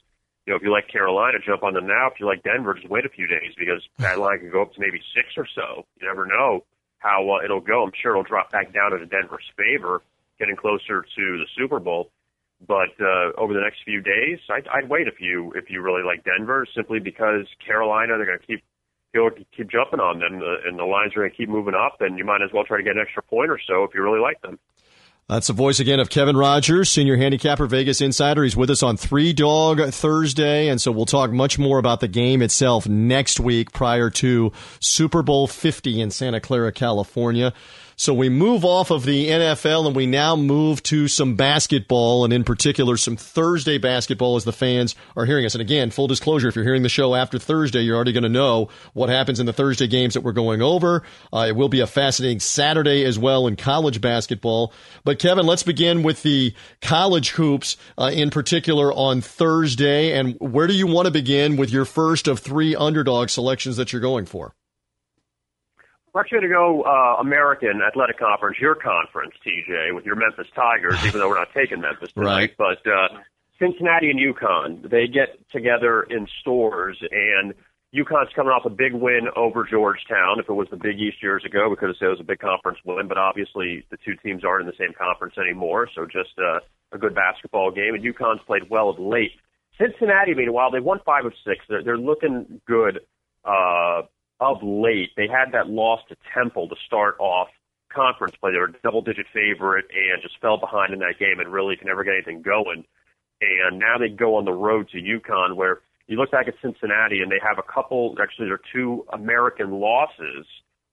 you 0.45 0.53
know, 0.53 0.57
if 0.57 0.63
you 0.63 0.71
like 0.71 0.87
Carolina, 0.87 1.37
jump 1.43 1.63
on 1.63 1.73
them 1.73 1.87
now. 1.87 2.07
If 2.11 2.19
you 2.19 2.25
like 2.25 2.43
Denver, 2.43 2.73
just 2.73 2.89
wait 2.89 3.05
a 3.05 3.09
few 3.09 3.27
days 3.27 3.53
because 3.57 3.81
that 3.97 4.19
line 4.19 4.39
can 4.39 4.51
go 4.51 4.61
up 4.61 4.73
to 4.73 4.79
maybe 4.79 5.01
six 5.15 5.33
or 5.37 5.47
so. 5.55 5.85
You 5.99 6.07
never 6.07 6.25
know 6.25 6.63
how 6.99 7.29
uh, 7.29 7.43
it'll 7.43 7.61
go. 7.61 7.83
I'm 7.83 7.91
sure 7.99 8.11
it'll 8.11 8.23
drop 8.23 8.51
back 8.51 8.73
down 8.73 8.93
into 8.93 9.05
Denver's 9.05 9.49
favor, 9.57 10.01
getting 10.39 10.55
closer 10.55 11.01
to 11.01 11.23
the 11.37 11.45
Super 11.57 11.79
Bowl. 11.79 12.11
But 12.65 12.95
uh, 13.01 13.33
over 13.37 13.53
the 13.53 13.59
next 13.59 13.83
few 13.83 13.99
days, 14.01 14.39
I'd, 14.49 14.67
I'd 14.67 14.89
wait 14.89 15.07
if 15.07 15.19
you 15.19 15.51
if 15.55 15.69
you 15.69 15.81
really 15.81 16.03
like 16.03 16.23
Denver, 16.23 16.65
simply 16.73 16.99
because 16.99 17.45
Carolina 17.65 18.15
they're 18.17 18.25
going 18.25 18.39
to 18.39 18.45
keep 18.45 18.63
you 19.13 19.21
know, 19.21 19.29
keep 19.55 19.69
jumping 19.69 19.99
on 19.99 20.19
them, 20.19 20.41
uh, 20.41 20.67
and 20.67 20.77
the 20.77 20.83
lines 20.83 21.13
are 21.15 21.19
going 21.19 21.31
to 21.31 21.37
keep 21.37 21.49
moving 21.49 21.75
up, 21.75 22.01
and 22.01 22.17
you 22.17 22.25
might 22.25 22.41
as 22.41 22.51
well 22.53 22.63
try 22.63 22.77
to 22.77 22.83
get 22.83 22.95
an 22.95 23.01
extra 23.01 23.23
point 23.23 23.51
or 23.51 23.59
so 23.67 23.83
if 23.83 23.91
you 23.93 24.01
really 24.01 24.19
like 24.19 24.41
them. 24.41 24.59
That's 25.29 25.47
the 25.47 25.53
voice 25.53 25.79
again 25.79 26.01
of 26.01 26.09
Kevin 26.09 26.35
Rogers, 26.35 26.91
senior 26.91 27.15
handicapper, 27.15 27.65
Vegas 27.65 28.01
Insider. 28.01 28.43
He's 28.43 28.57
with 28.57 28.69
us 28.69 28.83
on 28.83 28.97
Three 28.97 29.31
Dog 29.31 29.79
Thursday, 29.93 30.67
and 30.67 30.81
so 30.81 30.91
we'll 30.91 31.05
talk 31.05 31.31
much 31.31 31.57
more 31.57 31.77
about 31.77 32.01
the 32.01 32.09
game 32.09 32.41
itself 32.41 32.89
next 32.89 33.39
week 33.39 33.71
prior 33.71 34.09
to 34.09 34.51
Super 34.81 35.23
Bowl 35.23 35.47
50 35.47 36.01
in 36.01 36.11
Santa 36.11 36.41
Clara, 36.41 36.73
California. 36.73 37.53
So 37.95 38.13
we 38.13 38.29
move 38.29 38.65
off 38.65 38.91
of 38.91 39.05
the 39.05 39.29
NFL 39.29 39.87
and 39.87 39.95
we 39.95 40.05
now 40.05 40.35
move 40.35 40.81
to 40.83 41.07
some 41.07 41.35
basketball 41.35 42.23
and 42.23 42.33
in 42.33 42.43
particular 42.43 42.97
some 42.97 43.15
Thursday 43.15 43.77
basketball 43.77 44.35
as 44.35 44.43
the 44.43 44.51
fans 44.51 44.95
are 45.15 45.25
hearing 45.25 45.45
us. 45.45 45.55
And 45.55 45.61
again, 45.61 45.91
full 45.91 46.07
disclosure, 46.07 46.47
if 46.47 46.55
you're 46.55 46.65
hearing 46.65 46.83
the 46.83 46.89
show 46.89 47.15
after 47.15 47.37
Thursday, 47.37 47.81
you're 47.81 47.95
already 47.95 48.13
going 48.13 48.23
to 48.23 48.29
know 48.29 48.69
what 48.93 49.09
happens 49.09 49.39
in 49.39 49.45
the 49.45 49.53
Thursday 49.53 49.87
games 49.87 50.15
that 50.15 50.21
we're 50.21 50.31
going 50.31 50.61
over. 50.61 51.03
Uh, 51.31 51.45
it 51.49 51.55
will 51.55 51.69
be 51.69 51.81
a 51.81 51.87
fascinating 51.87 52.39
Saturday 52.39 53.03
as 53.03 53.19
well 53.19 53.47
in 53.47 53.55
college 53.55 54.01
basketball. 54.01 54.73
But 55.03 55.19
Kevin, 55.19 55.45
let's 55.45 55.63
begin 55.63 56.03
with 56.03 56.23
the 56.23 56.53
college 56.81 57.31
hoops 57.31 57.77
uh, 57.97 58.11
in 58.13 58.29
particular 58.29 58.91
on 58.91 59.21
Thursday. 59.21 60.17
And 60.17 60.35
where 60.39 60.67
do 60.67 60.73
you 60.73 60.87
want 60.87 61.05
to 61.05 61.11
begin 61.11 61.57
with 61.57 61.71
your 61.71 61.85
first 61.85 62.27
of 62.27 62.39
three 62.39 62.75
underdog 62.75 63.29
selections 63.29 63.77
that 63.77 63.93
you're 63.93 64.01
going 64.01 64.25
for? 64.25 64.55
We're 66.13 66.21
actually 66.21 66.41
going 66.41 66.49
to 66.49 66.55
go 66.55 66.81
uh, 66.83 67.21
American 67.21 67.81
Athletic 67.81 68.19
Conference, 68.19 68.57
your 68.61 68.75
conference, 68.75 69.33
TJ, 69.45 69.95
with 69.95 70.05
your 70.05 70.15
Memphis 70.15 70.47
Tigers, 70.55 71.03
even 71.05 71.19
though 71.19 71.27
we're 71.27 71.39
not 71.39 71.49
taking 71.55 71.81
Memphis 71.81 72.11
tonight. 72.13 72.53
Right. 72.59 72.79
But 72.85 72.89
uh, 72.89 73.07
Cincinnati 73.57 74.11
and 74.11 74.19
UConn, 74.19 74.89
they 74.91 75.07
get 75.07 75.39
together 75.51 76.03
in 76.03 76.27
Storrs, 76.41 77.01
and 77.01 77.55
UConn's 77.95 78.31
coming 78.35 78.51
off 78.51 78.65
a 78.65 78.69
big 78.69 78.93
win 78.93 79.27
over 79.35 79.65
Georgetown. 79.65 80.39
If 80.39 80.49
it 80.49 80.53
was 80.53 80.67
the 80.69 80.77
Big 80.77 80.99
East 80.99 81.17
years 81.23 81.43
ago, 81.45 81.67
we 81.69 81.77
could 81.77 81.89
have 81.89 81.97
said 81.97 82.07
it 82.07 82.17
was 82.17 82.19
a 82.19 82.23
big 82.23 82.39
conference 82.39 82.77
win, 82.85 83.07
but 83.07 83.17
obviously 83.17 83.83
the 83.89 83.97
two 83.97 84.15
teams 84.15 84.43
aren't 84.43 84.61
in 84.61 84.67
the 84.67 84.77
same 84.77 84.93
conference 84.93 85.35
anymore, 85.37 85.89
so 85.95 86.05
just 86.05 86.37
uh, 86.37 86.59
a 86.91 86.97
good 86.99 87.15
basketball 87.15 87.71
game. 87.71 87.95
And 87.95 88.03
UConn's 88.03 88.41
played 88.45 88.69
well 88.69 88.89
of 88.89 88.99
late. 88.99 89.31
Cincinnati, 89.79 90.35
meanwhile, 90.35 90.69
they 90.69 90.79
won 90.79 90.99
five 91.03 91.25
of 91.25 91.33
six. 91.43 91.65
They're, 91.67 91.83
they're 91.83 91.97
looking 91.97 92.61
good. 92.67 92.99
Uh, 93.43 94.03
of 94.43 94.61
late. 94.61 95.11
They 95.15 95.27
had 95.27 95.53
that 95.53 95.69
loss 95.69 96.01
to 96.09 96.15
Temple 96.33 96.67
to 96.69 96.75
start 96.85 97.15
off 97.19 97.47
conference 97.93 98.35
play. 98.39 98.51
They 98.51 98.57
were 98.57 98.65
a 98.65 98.81
double 98.83 99.01
digit 99.01 99.27
favorite 99.33 99.85
and 99.93 100.21
just 100.21 100.39
fell 100.41 100.57
behind 100.57 100.93
in 100.93 100.99
that 100.99 101.19
game 101.19 101.39
and 101.39 101.51
really 101.51 101.75
can 101.75 101.87
never 101.87 102.03
get 102.03 102.13
anything 102.15 102.41
going. 102.41 102.83
And 103.41 103.79
now 103.79 103.97
they 103.97 104.09
go 104.09 104.35
on 104.35 104.45
the 104.45 104.53
road 104.53 104.89
to 104.89 104.97
UConn 104.97 105.55
where 105.55 105.81
you 106.07 106.17
look 106.17 106.31
back 106.31 106.47
at 106.47 106.55
Cincinnati 106.61 107.21
and 107.21 107.31
they 107.31 107.39
have 107.41 107.57
a 107.57 107.73
couple, 107.73 108.15
actually, 108.21 108.47
there 108.47 108.55
are 108.55 108.61
two 108.73 109.05
American 109.13 109.71
losses 109.71 110.45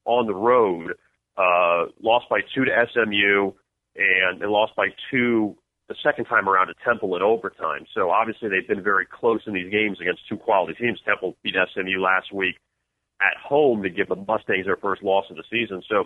on 0.04 0.26
the 0.26 0.35
road, 0.35 0.92
uh, 1.37 1.90
lost 2.02 2.28
by 2.28 2.40
two 2.54 2.64
to 2.64 2.71
SMU, 2.92 3.52
and 3.97 4.40
they 4.40 4.47
lost 4.47 4.75
by 4.76 4.88
two 5.11 5.57
the 5.88 5.97
second 6.04 6.25
time 6.26 6.49
around 6.49 6.69
to 6.69 6.75
Temple 6.85 7.16
in 7.16 7.23
overtime. 7.23 7.85
So 7.95 8.11
obviously 8.11 8.49
they've 8.49 8.66
been 8.66 8.83
very 8.83 9.07
close 9.07 9.40
in 9.47 9.54
these 9.54 9.73
games 9.73 10.00
against 10.00 10.21
two 10.28 10.37
quality 10.37 10.75
teams. 10.75 11.00
Temple 11.04 11.37
beat 11.42 11.57
SMU 11.75 12.00
last 12.00 12.33
week 12.33 12.54
at 13.21 13.37
home 13.37 13.83
to 13.83 13.91
give 13.91 14.09
the 14.09 14.17
Mustangs 14.17 14.67
their 14.67 14.77
first 14.77 15.03
loss 15.03 15.27
of 15.31 15.37
the 15.37 15.45
season. 15.50 15.83
So 15.89 16.05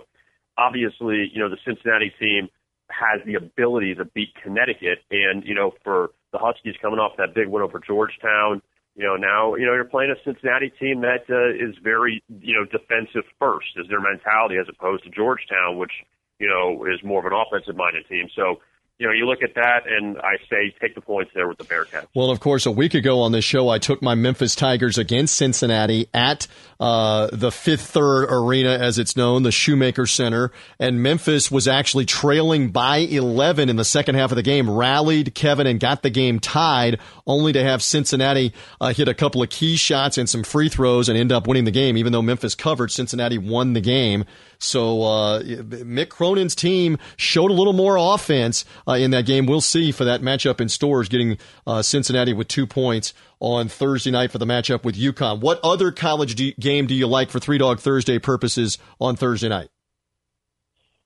obviously, 0.58 1.30
you 1.32 1.40
know, 1.40 1.48
the 1.48 1.58
Cincinnati 1.64 2.12
team 2.18 2.48
has 2.90 3.20
the 3.24 3.34
ability 3.34 3.94
to 3.94 4.04
beat 4.04 4.34
Connecticut. 4.42 4.98
And, 5.10 5.44
you 5.44 5.54
know, 5.54 5.72
for 5.82 6.10
the 6.32 6.38
Huskies 6.38 6.74
coming 6.82 6.98
off 6.98 7.12
that 7.18 7.34
big 7.34 7.48
win 7.48 7.62
over 7.62 7.80
Georgetown, 7.80 8.62
you 8.96 9.04
know, 9.04 9.16
now, 9.16 9.54
you 9.54 9.66
know, 9.66 9.74
you're 9.74 9.84
playing 9.84 10.14
a 10.14 10.22
Cincinnati 10.24 10.70
team 10.78 11.00
that 11.00 11.26
uh, 11.28 11.50
is 11.50 11.74
very, 11.82 12.22
you 12.40 12.54
know, 12.54 12.64
defensive 12.64 13.24
first 13.38 13.66
is 13.76 13.88
their 13.88 14.00
mentality 14.00 14.56
as 14.56 14.66
opposed 14.68 15.02
to 15.04 15.10
Georgetown, 15.10 15.78
which, 15.78 15.90
you 16.38 16.46
know, 16.46 16.84
is 16.84 17.02
more 17.02 17.18
of 17.18 17.26
an 17.26 17.34
offensive 17.34 17.74
minded 17.74 18.06
team. 18.08 18.28
So, 18.36 18.60
you 18.98 19.06
know, 19.06 19.12
you 19.12 19.26
look 19.26 19.42
at 19.42 19.54
that 19.56 19.88
and 19.88 20.18
I 20.18 20.36
say 20.48 20.72
take 20.80 20.94
the 20.94 21.00
points 21.00 21.32
there 21.34 21.48
with 21.48 21.58
the 21.58 21.64
Bearcats. 21.64 22.06
Well, 22.14 22.30
of 22.30 22.38
course, 22.38 22.64
a 22.64 22.70
week 22.70 22.94
ago 22.94 23.22
on 23.22 23.32
this 23.32 23.44
show, 23.44 23.68
I 23.68 23.78
took 23.78 24.00
my 24.02 24.14
Memphis 24.14 24.54
Tigers 24.54 24.98
against 24.98 25.34
Cincinnati 25.34 26.08
at 26.14 26.46
uh, 26.78 27.28
the 27.32 27.50
Fifth 27.50 27.86
Third 27.88 28.26
Arena, 28.30 28.70
as 28.70 28.98
it's 28.98 29.16
known, 29.16 29.42
the 29.42 29.50
Shoemaker 29.50 30.06
Center, 30.06 30.52
and 30.78 31.02
Memphis 31.02 31.50
was 31.50 31.66
actually 31.66 32.04
trailing 32.04 32.70
by 32.70 32.98
11 32.98 33.68
in 33.68 33.76
the 33.76 33.84
second 33.84 34.14
half 34.14 34.30
of 34.30 34.36
the 34.36 34.42
game, 34.42 34.70
rallied 34.70 35.34
Kevin 35.34 35.66
and 35.66 35.80
got 35.80 36.02
the 36.02 36.10
game 36.10 36.38
tied, 36.38 37.00
only 37.26 37.52
to 37.52 37.62
have 37.62 37.82
Cincinnati 37.82 38.52
uh, 38.80 38.92
hit 38.92 39.08
a 39.08 39.14
couple 39.14 39.42
of 39.42 39.50
key 39.50 39.76
shots 39.76 40.18
and 40.18 40.28
some 40.28 40.42
free 40.42 40.68
throws 40.68 41.08
and 41.08 41.18
end 41.18 41.32
up 41.32 41.46
winning 41.46 41.64
the 41.64 41.70
game. 41.70 41.96
Even 41.96 42.12
though 42.12 42.22
Memphis 42.22 42.54
covered, 42.54 42.90
Cincinnati 42.90 43.38
won 43.38 43.72
the 43.72 43.80
game. 43.80 44.24
So 44.58 45.02
uh, 45.02 45.42
Mick 45.42 46.08
Cronin's 46.08 46.54
team 46.54 46.98
showed 47.16 47.50
a 47.50 47.54
little 47.54 47.72
more 47.72 47.96
offense 47.98 48.64
uh, 48.86 48.92
in 48.92 49.10
that 49.12 49.26
game. 49.26 49.46
We'll 49.46 49.60
see 49.60 49.92
for 49.92 50.04
that 50.04 50.22
matchup 50.22 50.60
in 50.60 50.68
Storrs, 50.68 51.08
getting 51.08 51.38
uh, 51.66 51.82
Cincinnati 51.82 52.32
with 52.32 52.48
two 52.48 52.66
points 52.66 53.14
on 53.40 53.68
Thursday 53.68 54.10
night 54.10 54.30
for 54.30 54.38
the 54.38 54.46
matchup 54.46 54.84
with 54.84 54.96
UConn. 54.96 55.40
What 55.40 55.60
other 55.62 55.90
college 55.90 56.34
do, 56.34 56.52
game 56.52 56.86
do 56.86 56.94
you 56.94 57.06
like 57.06 57.30
for 57.30 57.40
Three 57.40 57.58
Dog 57.58 57.80
Thursday 57.80 58.18
purposes 58.18 58.78
on 59.00 59.16
Thursday 59.16 59.48
night? 59.48 59.68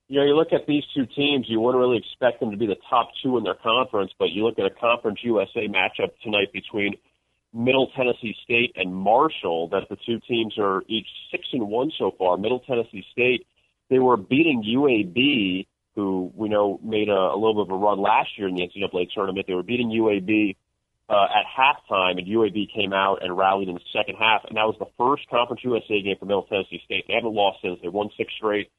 You 0.08 0.20
know, 0.20 0.26
you 0.26 0.34
look 0.34 0.54
at 0.54 0.66
these 0.66 0.84
two 0.94 1.04
teams, 1.04 1.46
you 1.48 1.60
wouldn't 1.60 1.80
really 1.80 1.98
expect 1.98 2.40
them 2.40 2.50
to 2.50 2.56
be 2.56 2.66
the 2.66 2.78
top 2.88 3.10
two 3.22 3.36
in 3.36 3.44
their 3.44 3.54
conference, 3.54 4.10
but 4.18 4.30
you 4.30 4.42
look 4.44 4.58
at 4.58 4.64
a 4.64 4.70
Conference 4.70 5.18
USA 5.22 5.68
matchup 5.68 6.12
tonight 6.22 6.50
between 6.50 6.94
Middle 7.52 7.90
Tennessee 7.94 8.34
State 8.42 8.72
and 8.76 8.94
Marshall, 8.94 9.68
that 9.68 9.88
the 9.90 9.96
two 10.06 10.18
teams 10.26 10.54
are 10.58 10.82
each 10.88 11.06
six 11.30 11.46
and 11.52 11.68
one 11.68 11.92
so 11.98 12.10
far. 12.18 12.38
Middle 12.38 12.60
Tennessee 12.60 13.04
State, 13.12 13.46
they 13.90 13.98
were 13.98 14.16
beating 14.16 14.64
UAB, 14.64 15.66
who 15.94 16.32
we 16.34 16.48
know 16.48 16.80
made 16.82 17.10
a, 17.10 17.12
a 17.12 17.36
little 17.36 17.62
bit 17.62 17.72
of 17.72 17.78
a 17.78 17.84
run 17.84 18.00
last 18.00 18.30
year 18.38 18.48
in 18.48 18.54
the 18.54 18.62
NCAA 18.62 19.10
tournament. 19.14 19.46
They 19.46 19.54
were 19.54 19.62
beating 19.62 19.90
UAB 19.90 20.56
uh, 21.10 21.26
at 21.34 21.44
halftime, 21.46 22.18
and 22.18 22.26
UAB 22.26 22.72
came 22.74 22.94
out 22.94 23.22
and 23.22 23.36
rallied 23.36 23.68
in 23.68 23.74
the 23.74 23.80
second 23.92 24.16
half, 24.16 24.44
and 24.48 24.56
that 24.56 24.64
was 24.64 24.76
the 24.78 24.88
first 24.96 25.28
Conference 25.28 25.62
USA 25.64 26.00
game 26.00 26.16
for 26.18 26.24
Middle 26.24 26.44
Tennessee 26.44 26.80
State. 26.84 27.04
They 27.08 27.14
haven't 27.14 27.34
lost 27.34 27.58
since. 27.62 27.78
They 27.82 27.88
won 27.88 28.08
six 28.16 28.32
straight, 28.36 28.70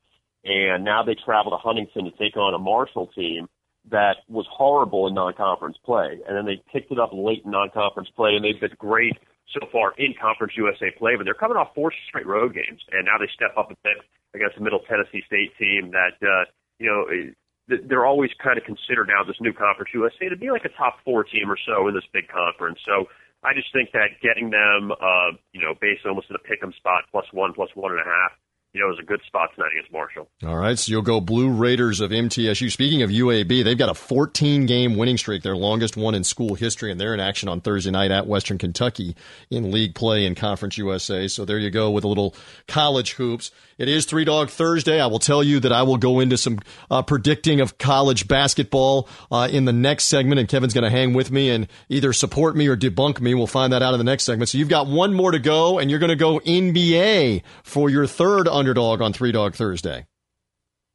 and 0.44 0.84
now 0.84 1.04
they 1.04 1.16
travel 1.16 1.52
to 1.52 1.58
Huntington 1.58 2.06
to 2.06 2.12
take 2.12 2.38
on 2.38 2.54
a 2.54 2.60
Marshall 2.60 3.08
team 3.08 3.48
that 3.92 4.18
was 4.28 4.46
horrible 4.52 5.08
in 5.08 5.14
non-conference 5.14 5.78
play, 5.84 6.20
and 6.28 6.38
then 6.38 6.46
they 6.46 6.62
picked 6.72 6.92
it 6.92 7.00
up 7.00 7.10
late 7.14 7.44
in 7.46 7.52
non-conference 7.52 8.10
play, 8.16 8.36
and 8.36 8.44
they've 8.44 8.60
been 8.60 8.76
great 8.78 9.18
so 9.54 9.66
far 9.72 9.94
in 9.98 10.14
Conference 10.20 10.54
USA 10.58 10.92
play. 10.98 11.16
But 11.18 11.26
they're 11.26 11.34
coming 11.34 11.58
off 11.58 11.74
four 11.74 11.92
straight 12.08 12.28
road 12.28 12.54
games, 12.54 12.82
and 12.92 13.06
now 13.06 13.18
they 13.18 13.30
step 13.34 13.58
up 13.58 13.72
a 13.72 13.78
bit 13.84 13.98
against 14.34 14.58
a 14.58 14.62
Middle 14.62 14.82
Tennessee 14.88 15.24
State 15.26 15.58
team 15.58 15.92
that 15.92 16.18
uh, 16.22 16.46
you 16.78 16.88
know 16.88 17.08
they're 17.88 18.06
always 18.06 18.32
kind 18.42 18.58
of 18.58 18.64
considered 18.64 19.08
now 19.08 19.24
this 19.24 19.38
new 19.42 19.54
Conference 19.54 19.90
USA 19.94 20.30
to 20.30 20.38
be 20.38 20.52
like 20.52 20.66
a 20.66 20.74
top 20.78 20.98
four 21.06 21.24
team 21.24 21.50
or 21.50 21.58
so 21.66 21.88
in 21.88 21.94
this 21.94 22.06
big 22.14 22.28
conference. 22.28 22.80
So 22.86 23.10
I 23.44 23.54
just 23.54 23.72
think 23.72 23.92
that 23.94 24.20
getting 24.22 24.50
them, 24.50 24.92
uh, 24.92 25.38
you 25.54 25.62
know, 25.62 25.74
based 25.80 26.06
almost 26.06 26.28
in 26.30 26.36
a 26.36 26.44
pick'em 26.44 26.76
spot, 26.76 27.06
plus 27.12 27.26
one, 27.32 27.54
plus 27.54 27.70
one 27.74 27.92
and 27.92 28.02
a 28.02 28.04
half, 28.04 28.32
you 28.74 28.80
know, 28.80 28.88
it 28.88 28.90
was 28.90 29.00
a 29.00 29.06
good 29.06 29.22
spot 29.26 29.50
tonight 29.56 29.72
against 29.74 29.92
Marshall. 29.92 30.30
All 30.46 30.56
right, 30.56 30.78
so 30.78 30.92
you'll 30.92 31.02
go 31.02 31.20
Blue 31.20 31.50
Raiders 31.50 32.02
of 32.02 32.12
MTSU. 32.12 32.72
Speaking 32.72 33.02
of 33.02 33.10
UAB, 33.10 33.64
they've 33.64 33.78
got 33.78 33.90
a 33.90 33.96
14 33.96 34.68
game 34.68 34.96
winning 34.96 35.18
streak, 35.18 35.42
their 35.42 35.56
longest 35.56 35.98
one 35.98 36.14
in 36.14 36.24
school 36.24 36.54
history, 36.54 36.92
and 36.92 37.02
they're 37.02 37.16
in 37.16 37.20
action 37.20 37.50
on 37.50 37.62
Thursday 37.62 37.90
night 37.90 38.12
at 38.12 38.28
Western 38.28 38.60
Kentucky 38.60 39.16
in 39.50 39.72
league 39.72 39.96
play 39.96 40.24
in 40.24 40.36
Conference 40.36 40.78
USA. 40.78 41.28
So 41.28 41.46
there 41.46 41.58
you 41.58 41.72
go 41.72 41.90
with 41.90 42.04
a 42.04 42.08
little 42.08 42.36
college 42.68 43.14
hoops. 43.14 43.50
It 43.80 43.88
is 43.88 44.06
Three 44.06 44.26
Dog 44.26 44.50
Thursday. 44.50 45.00
I 45.00 45.08
will 45.08 45.20
tell 45.20 45.42
you 45.42 45.60
that 45.62 45.72
I 45.72 45.84
will 45.84 45.98
go 45.98 46.20
into 46.20 46.38
some 46.38 46.60
uh, 46.92 47.02
predicting 47.02 47.62
of 47.62 47.78
college 47.78 48.28
basketball 48.28 49.08
uh, 49.32 49.48
in 49.50 49.66
the 49.66 49.74
next 49.74 50.04
segment, 50.04 50.38
and 50.38 50.50
Kevin's 50.50 50.74
going 50.74 50.84
to 50.84 50.90
hang 50.90 51.14
with 51.14 51.32
me 51.32 51.50
and 51.50 51.68
either 51.88 52.12
support 52.12 52.56
me 52.58 52.68
or 52.68 52.76
debunk 52.76 53.22
me. 53.22 53.34
We'll 53.34 53.48
find 53.48 53.74
that 53.74 53.82
out 53.82 53.94
in 53.94 53.98
the 53.98 54.04
next 54.04 54.26
segment. 54.26 54.50
So 54.50 54.58
you've 54.58 54.70
got 54.70 54.88
one 54.88 55.14
more 55.14 55.32
to 55.32 55.40
go, 55.40 55.80
and 55.80 55.90
you're 55.90 56.00
going 56.00 56.10
to 56.10 56.18
go 56.18 56.40
NBA 56.40 57.42
for 57.64 57.90
your 57.90 58.06
third 58.06 58.48
underdog 58.60 59.02
on 59.02 59.14
Three 59.14 59.32
Dog 59.32 59.56
Thursday. 59.56 60.06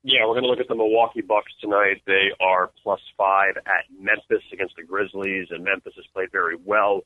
Yeah, 0.05 0.29
we're 0.29 0.35
going 0.35 0.45
to 0.45 0.51
look 0.51 0.61
at 0.61 0.69
the 0.69 0.77
Milwaukee 0.77 1.23
Bucks 1.23 1.51
tonight. 1.63 2.03
They 2.07 2.29
are 2.39 2.71
plus 2.83 3.01
five 3.17 3.57
at 3.57 3.89
Memphis 3.99 4.45
against 4.53 4.77
the 4.77 4.85
Grizzlies, 4.85 5.49
and 5.51 5.65
Memphis 5.65 5.95
has 5.97 6.05
played 6.13 6.31
very 6.31 6.57
well 6.63 7.01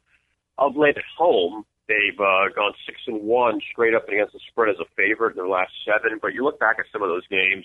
of 0.59 0.77
late 0.77 0.97
at 0.97 1.05
home. 1.17 1.65
They've 1.87 2.19
uh, 2.19 2.51
gone 2.55 2.75
six 2.85 2.99
and 3.07 3.23
one 3.23 3.61
straight 3.71 3.95
up 3.95 4.09
against 4.09 4.33
the 4.33 4.41
spread 4.51 4.69
as 4.69 4.77
a 4.83 4.89
favorite 4.97 5.31
in 5.31 5.37
their 5.37 5.49
last 5.49 5.71
seven. 5.87 6.19
But 6.21 6.35
you 6.35 6.43
look 6.45 6.59
back 6.59 6.77
at 6.81 6.87
some 6.93 7.03
of 7.03 7.09
those 7.09 7.27
games, 7.29 7.65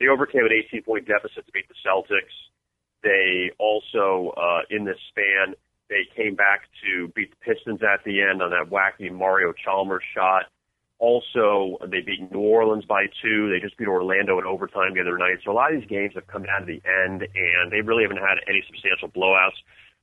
they 0.00 0.08
overcame 0.08 0.48
an 0.48 0.56
18 0.72 0.82
point 0.82 1.06
deficit 1.06 1.44
to 1.44 1.52
beat 1.52 1.68
the 1.68 1.76
Celtics. 1.84 2.34
They 3.02 3.52
also, 3.58 4.32
uh, 4.36 4.62
in 4.70 4.84
this 4.84 4.98
span, 5.12 5.54
they 5.90 6.08
came 6.16 6.34
back 6.34 6.62
to 6.82 7.08
beat 7.14 7.30
the 7.30 7.40
Pistons 7.44 7.80
at 7.82 8.02
the 8.04 8.22
end 8.22 8.40
on 8.40 8.50
that 8.50 8.70
wacky 8.72 9.12
Mario 9.12 9.52
Chalmers 9.52 10.02
shot. 10.14 10.44
Also, 11.00 11.78
they 11.88 12.02
beat 12.04 12.30
New 12.30 12.40
Orleans 12.40 12.84
by 12.84 13.06
two. 13.24 13.48
They 13.48 13.58
just 13.58 13.78
beat 13.78 13.88
Orlando 13.88 14.38
in 14.38 14.44
overtime 14.44 14.92
the 14.92 15.00
other 15.00 15.16
night. 15.16 15.40
So 15.42 15.50
a 15.50 15.56
lot 15.56 15.72
of 15.72 15.80
these 15.80 15.88
games 15.88 16.12
have 16.14 16.26
come 16.26 16.44
down 16.44 16.60
to 16.60 16.66
the 16.66 16.82
end, 16.84 17.24
and 17.24 17.72
they 17.72 17.80
really 17.80 18.04
haven't 18.04 18.20
had 18.20 18.36
any 18.46 18.62
substantial 18.68 19.08
blowouts. 19.08 19.56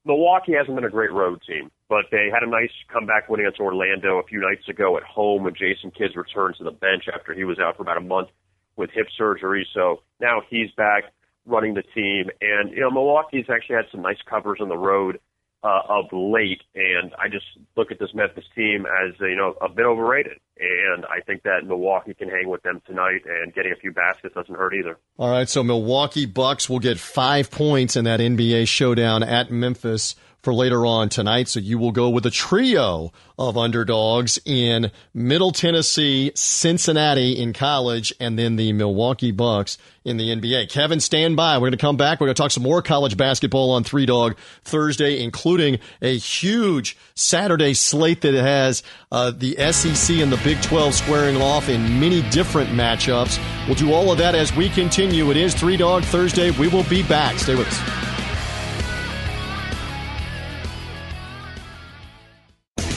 Milwaukee 0.05 0.53
hasn't 0.57 0.73
been 0.75 0.85
a 0.85 0.89
great 0.89 1.11
road 1.11 1.39
team, 1.45 1.69
but 1.87 2.05
they 2.09 2.29
had 2.33 2.41
a 2.41 2.49
nice 2.49 2.73
comeback 2.91 3.29
win 3.29 3.41
against 3.41 3.59
Orlando 3.59 4.17
a 4.17 4.23
few 4.23 4.41
nights 4.41 4.67
ago 4.67 4.97
at 4.97 5.03
home 5.03 5.43
when 5.43 5.53
Jason 5.53 5.91
Kidd 5.91 6.15
returned 6.15 6.55
to 6.57 6.63
the 6.63 6.71
bench 6.71 7.05
after 7.13 7.31
he 7.31 7.43
was 7.43 7.59
out 7.59 7.77
for 7.77 7.83
about 7.83 7.97
a 7.97 8.01
month 8.01 8.29
with 8.75 8.89
hip 8.89 9.07
surgery. 9.15 9.67
So 9.75 10.01
now 10.19 10.41
he's 10.49 10.71
back 10.77 11.13
running 11.45 11.75
the 11.75 11.83
team, 11.93 12.31
and 12.41 12.71
you 12.71 12.79
know 12.79 12.89
Milwaukee's 12.89 13.45
actually 13.53 13.75
had 13.75 13.85
some 13.91 14.01
nice 14.01 14.21
covers 14.27 14.59
on 14.61 14.69
the 14.69 14.77
road 14.77 15.19
uh, 15.63 15.81
of 15.89 16.05
late, 16.11 16.61
and 16.75 17.13
I 17.17 17.27
just 17.29 17.45
look 17.75 17.91
at 17.91 17.99
this 17.99 18.13
Memphis 18.13 18.45
team 18.55 18.85
as 18.85 19.13
you 19.19 19.35
know 19.35 19.55
a 19.61 19.69
bit 19.69 19.85
overrated, 19.85 20.39
and 20.59 21.05
I 21.05 21.21
think 21.21 21.43
that 21.43 21.65
Milwaukee 21.65 22.13
can 22.13 22.29
hang 22.29 22.47
with 22.47 22.61
them 22.63 22.81
tonight, 22.85 23.21
and 23.25 23.53
getting 23.53 23.71
a 23.71 23.75
few 23.75 23.91
baskets 23.91 24.35
doesn't 24.35 24.55
hurt 24.55 24.73
either. 24.73 24.97
All 25.17 25.29
right, 25.29 25.49
so 25.49 25.63
Milwaukee 25.63 26.25
Bucks 26.25 26.69
will 26.69 26.79
get 26.79 26.99
five 26.99 27.49
points 27.49 27.95
in 27.95 28.05
that 28.05 28.19
NBA 28.19 28.67
showdown 28.67 29.23
at 29.23 29.51
Memphis 29.51 30.15
for 30.47 30.53
later 30.53 30.85
on 30.85 31.09
tonight. 31.09 31.49
So 31.49 31.59
you 31.59 31.77
will 31.77 31.91
go 31.91 32.07
with 32.07 32.25
a 32.25 32.31
trio 32.31 33.11
of 33.37 33.57
underdogs 33.57 34.39
in 34.45 34.91
Middle 35.13 35.51
Tennessee, 35.51 36.31
Cincinnati 36.35 37.37
in 37.37 37.51
college, 37.51 38.13
and 38.17 38.39
then 38.39 38.55
the 38.55 38.71
Milwaukee 38.71 39.31
Bucks 39.31 39.77
in 40.05 40.15
the 40.15 40.33
NBA. 40.33 40.69
Kevin, 40.69 41.01
stand 41.01 41.35
by. 41.35 41.57
We're 41.57 41.63
going 41.63 41.71
to 41.73 41.77
come 41.77 41.97
back. 41.97 42.21
We're 42.21 42.27
going 42.27 42.35
to 42.35 42.41
talk 42.41 42.51
some 42.51 42.63
more 42.63 42.81
college 42.81 43.17
basketball 43.17 43.71
on 43.71 43.83
Three 43.83 44.05
Dog 44.05 44.37
Thursday, 44.63 45.21
including 45.21 45.79
a 46.01 46.17
huge 46.17 46.95
Saturday 47.13 47.73
slate 47.73 48.21
that 48.21 48.33
has 48.33 48.83
uh, 49.11 49.31
the 49.31 49.53
SEC 49.73 50.15
and 50.15 50.31
the 50.31 50.39
Big 50.45 50.61
12 50.61 50.93
squaring 50.93 51.41
off 51.41 51.67
in 51.67 51.99
many 51.99 52.21
different 52.29 52.69
matchups. 52.69 53.37
We'll 53.65 53.75
do 53.75 53.91
all 53.91 54.13
of 54.13 54.17
that 54.19 54.33
as 54.33 54.55
we 54.55 54.69
continue. 54.69 55.29
It 55.29 55.35
is 55.35 55.53
Three 55.53 55.75
Dog 55.75 56.05
Thursday. 56.05 56.51
We 56.51 56.69
will 56.69 56.85
be 56.85 57.03
back. 57.03 57.37
Stay 57.37 57.55
with 57.55 57.67
us. 57.67 58.06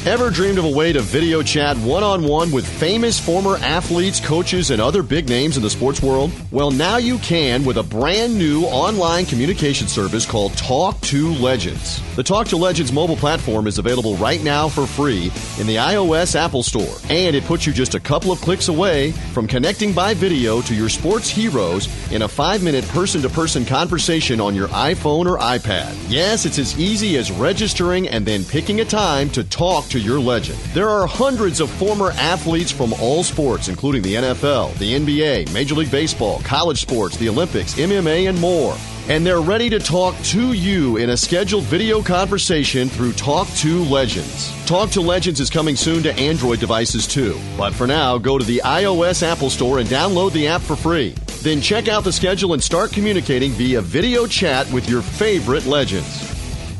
Ever 0.06 0.30
dreamed 0.30 0.56
of 0.56 0.64
a 0.64 0.70
way 0.70 0.94
to 0.94 1.02
video 1.02 1.42
chat 1.42 1.76
one 1.76 2.02
on 2.02 2.24
one 2.24 2.50
with 2.50 2.66
famous 2.66 3.20
former 3.20 3.58
athletes, 3.58 4.18
coaches, 4.18 4.70
and 4.70 4.80
other 4.80 5.02
big 5.02 5.28
names 5.28 5.58
in 5.58 5.62
the 5.62 5.68
sports 5.68 6.00
world? 6.00 6.32
Well, 6.50 6.70
now 6.70 6.96
you 6.96 7.18
can 7.18 7.66
with 7.66 7.76
a 7.76 7.82
brand 7.82 8.34
new 8.34 8.64
online 8.64 9.26
communication 9.26 9.88
service 9.88 10.24
called 10.24 10.56
Talk 10.56 10.98
to 11.02 11.34
Legends. 11.34 12.00
The 12.16 12.22
Talk 12.22 12.48
to 12.48 12.56
Legends 12.56 12.92
mobile 12.92 13.14
platform 13.14 13.66
is 13.66 13.76
available 13.76 14.16
right 14.16 14.42
now 14.42 14.70
for 14.70 14.86
free 14.86 15.30
in 15.60 15.66
the 15.66 15.76
iOS 15.76 16.34
Apple 16.34 16.62
Store, 16.62 16.96
and 17.10 17.36
it 17.36 17.44
puts 17.44 17.66
you 17.66 17.72
just 17.74 17.94
a 17.94 18.00
couple 18.00 18.32
of 18.32 18.40
clicks 18.40 18.68
away 18.68 19.12
from 19.34 19.46
connecting 19.46 19.92
by 19.92 20.14
video 20.14 20.62
to 20.62 20.74
your 20.74 20.88
sports 20.88 21.28
heroes 21.28 21.88
in 22.10 22.22
a 22.22 22.28
five 22.28 22.62
minute 22.62 22.88
person 22.88 23.20
to 23.20 23.28
person 23.28 23.66
conversation 23.66 24.40
on 24.40 24.54
your 24.54 24.68
iPhone 24.68 25.26
or 25.26 25.36
iPad. 25.36 25.94
Yes, 26.08 26.46
it's 26.46 26.58
as 26.58 26.80
easy 26.80 27.18
as 27.18 27.30
registering 27.30 28.08
and 28.08 28.24
then 28.24 28.44
picking 28.44 28.80
a 28.80 28.84
time 28.86 29.28
to 29.30 29.44
talk 29.44 29.89
to 29.90 29.98
your 30.00 30.18
legend. 30.18 30.58
There 30.74 30.88
are 30.88 31.06
hundreds 31.06 31.60
of 31.60 31.70
former 31.70 32.12
athletes 32.12 32.72
from 32.72 32.92
all 32.94 33.22
sports, 33.22 33.68
including 33.68 34.02
the 34.02 34.14
NFL, 34.14 34.76
the 34.78 34.94
NBA, 34.94 35.52
Major 35.52 35.74
League 35.74 35.90
Baseball, 35.90 36.40
college 36.40 36.80
sports, 36.80 37.16
the 37.16 37.28
Olympics, 37.28 37.74
MMA, 37.74 38.28
and 38.28 38.40
more. 38.40 38.76
And 39.08 39.26
they're 39.26 39.40
ready 39.40 39.68
to 39.70 39.80
talk 39.80 40.16
to 40.24 40.52
you 40.52 40.96
in 40.98 41.10
a 41.10 41.16
scheduled 41.16 41.64
video 41.64 42.00
conversation 42.00 42.88
through 42.88 43.12
Talk 43.14 43.48
to 43.56 43.82
Legends. 43.84 44.52
Talk 44.66 44.90
to 44.90 45.00
Legends 45.00 45.40
is 45.40 45.50
coming 45.50 45.74
soon 45.74 46.02
to 46.04 46.14
Android 46.14 46.60
devices 46.60 47.08
too. 47.08 47.36
But 47.58 47.74
for 47.74 47.88
now, 47.88 48.18
go 48.18 48.38
to 48.38 48.44
the 48.44 48.62
iOS 48.64 49.24
Apple 49.24 49.50
Store 49.50 49.80
and 49.80 49.88
download 49.88 50.32
the 50.32 50.46
app 50.46 50.60
for 50.60 50.76
free. 50.76 51.16
Then 51.42 51.60
check 51.60 51.88
out 51.88 52.04
the 52.04 52.12
schedule 52.12 52.52
and 52.52 52.62
start 52.62 52.92
communicating 52.92 53.50
via 53.50 53.80
video 53.80 54.26
chat 54.26 54.70
with 54.70 54.88
your 54.88 55.02
favorite 55.02 55.66
legends. 55.66 56.30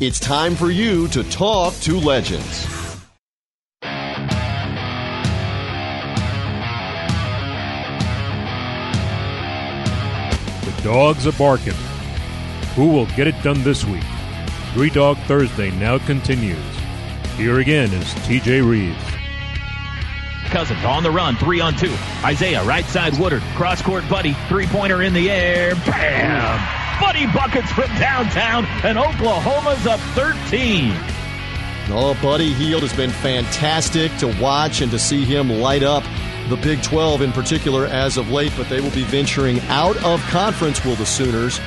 It's 0.01 0.21
time 0.21 0.55
for 0.55 0.71
you 0.71 1.09
to 1.09 1.25
talk 1.25 1.75
to 1.81 1.99
legends. 1.99 2.80
Dogs 10.91 11.25
are 11.25 11.33
barking. 11.33 11.73
Who 12.75 12.89
will 12.89 13.07
get 13.15 13.29
it 13.29 13.41
done 13.45 13.63
this 13.63 13.85
week? 13.85 14.03
Three 14.73 14.91
Dog 14.91 15.19
Thursday 15.19 15.71
now 15.71 15.99
continues. 15.99 16.59
Here 17.37 17.61
again 17.61 17.93
is 17.93 18.13
TJ 18.27 18.69
Reeves. 18.69 18.99
Cousins 20.51 20.85
on 20.85 21.05
the 21.05 21.11
run, 21.13 21.37
three 21.37 21.61
on 21.61 21.77
two. 21.77 21.95
Isaiah, 22.25 22.65
right 22.65 22.85
side 22.87 23.17
Woodard, 23.21 23.43
cross 23.55 23.81
court 23.81 24.03
Buddy, 24.09 24.33
three 24.49 24.67
pointer 24.67 25.03
in 25.03 25.13
the 25.13 25.31
air. 25.31 25.77
Bam! 25.87 27.01
Buddy 27.01 27.27
buckets 27.27 27.71
from 27.71 27.87
downtown, 27.97 28.67
and 28.83 28.99
Oklahoma's 28.99 29.87
up 29.87 30.01
13. 30.17 30.93
Oh, 31.93 32.19
Buddy 32.21 32.53
Hield 32.53 32.83
has 32.83 32.93
been 32.93 33.11
fantastic 33.11 34.15
to 34.17 34.27
watch 34.41 34.81
and 34.81 34.91
to 34.91 34.99
see 34.99 35.25
him 35.25 35.51
light 35.51 35.85
up 35.85 36.03
the 36.51 36.57
Big 36.57 36.83
12 36.83 37.23
in 37.23 37.31
particular 37.31 37.87
as 37.87 38.17
of 38.17 38.29
late, 38.31 38.53
but 38.57 38.69
they 38.69 38.81
will 38.81 38.91
be 38.91 39.05
venturing 39.05 39.61
out 39.69 39.97
of 40.03 40.21
conference, 40.23 40.85
will 40.85 40.97
the 40.97 41.07
Sooners, 41.07 41.61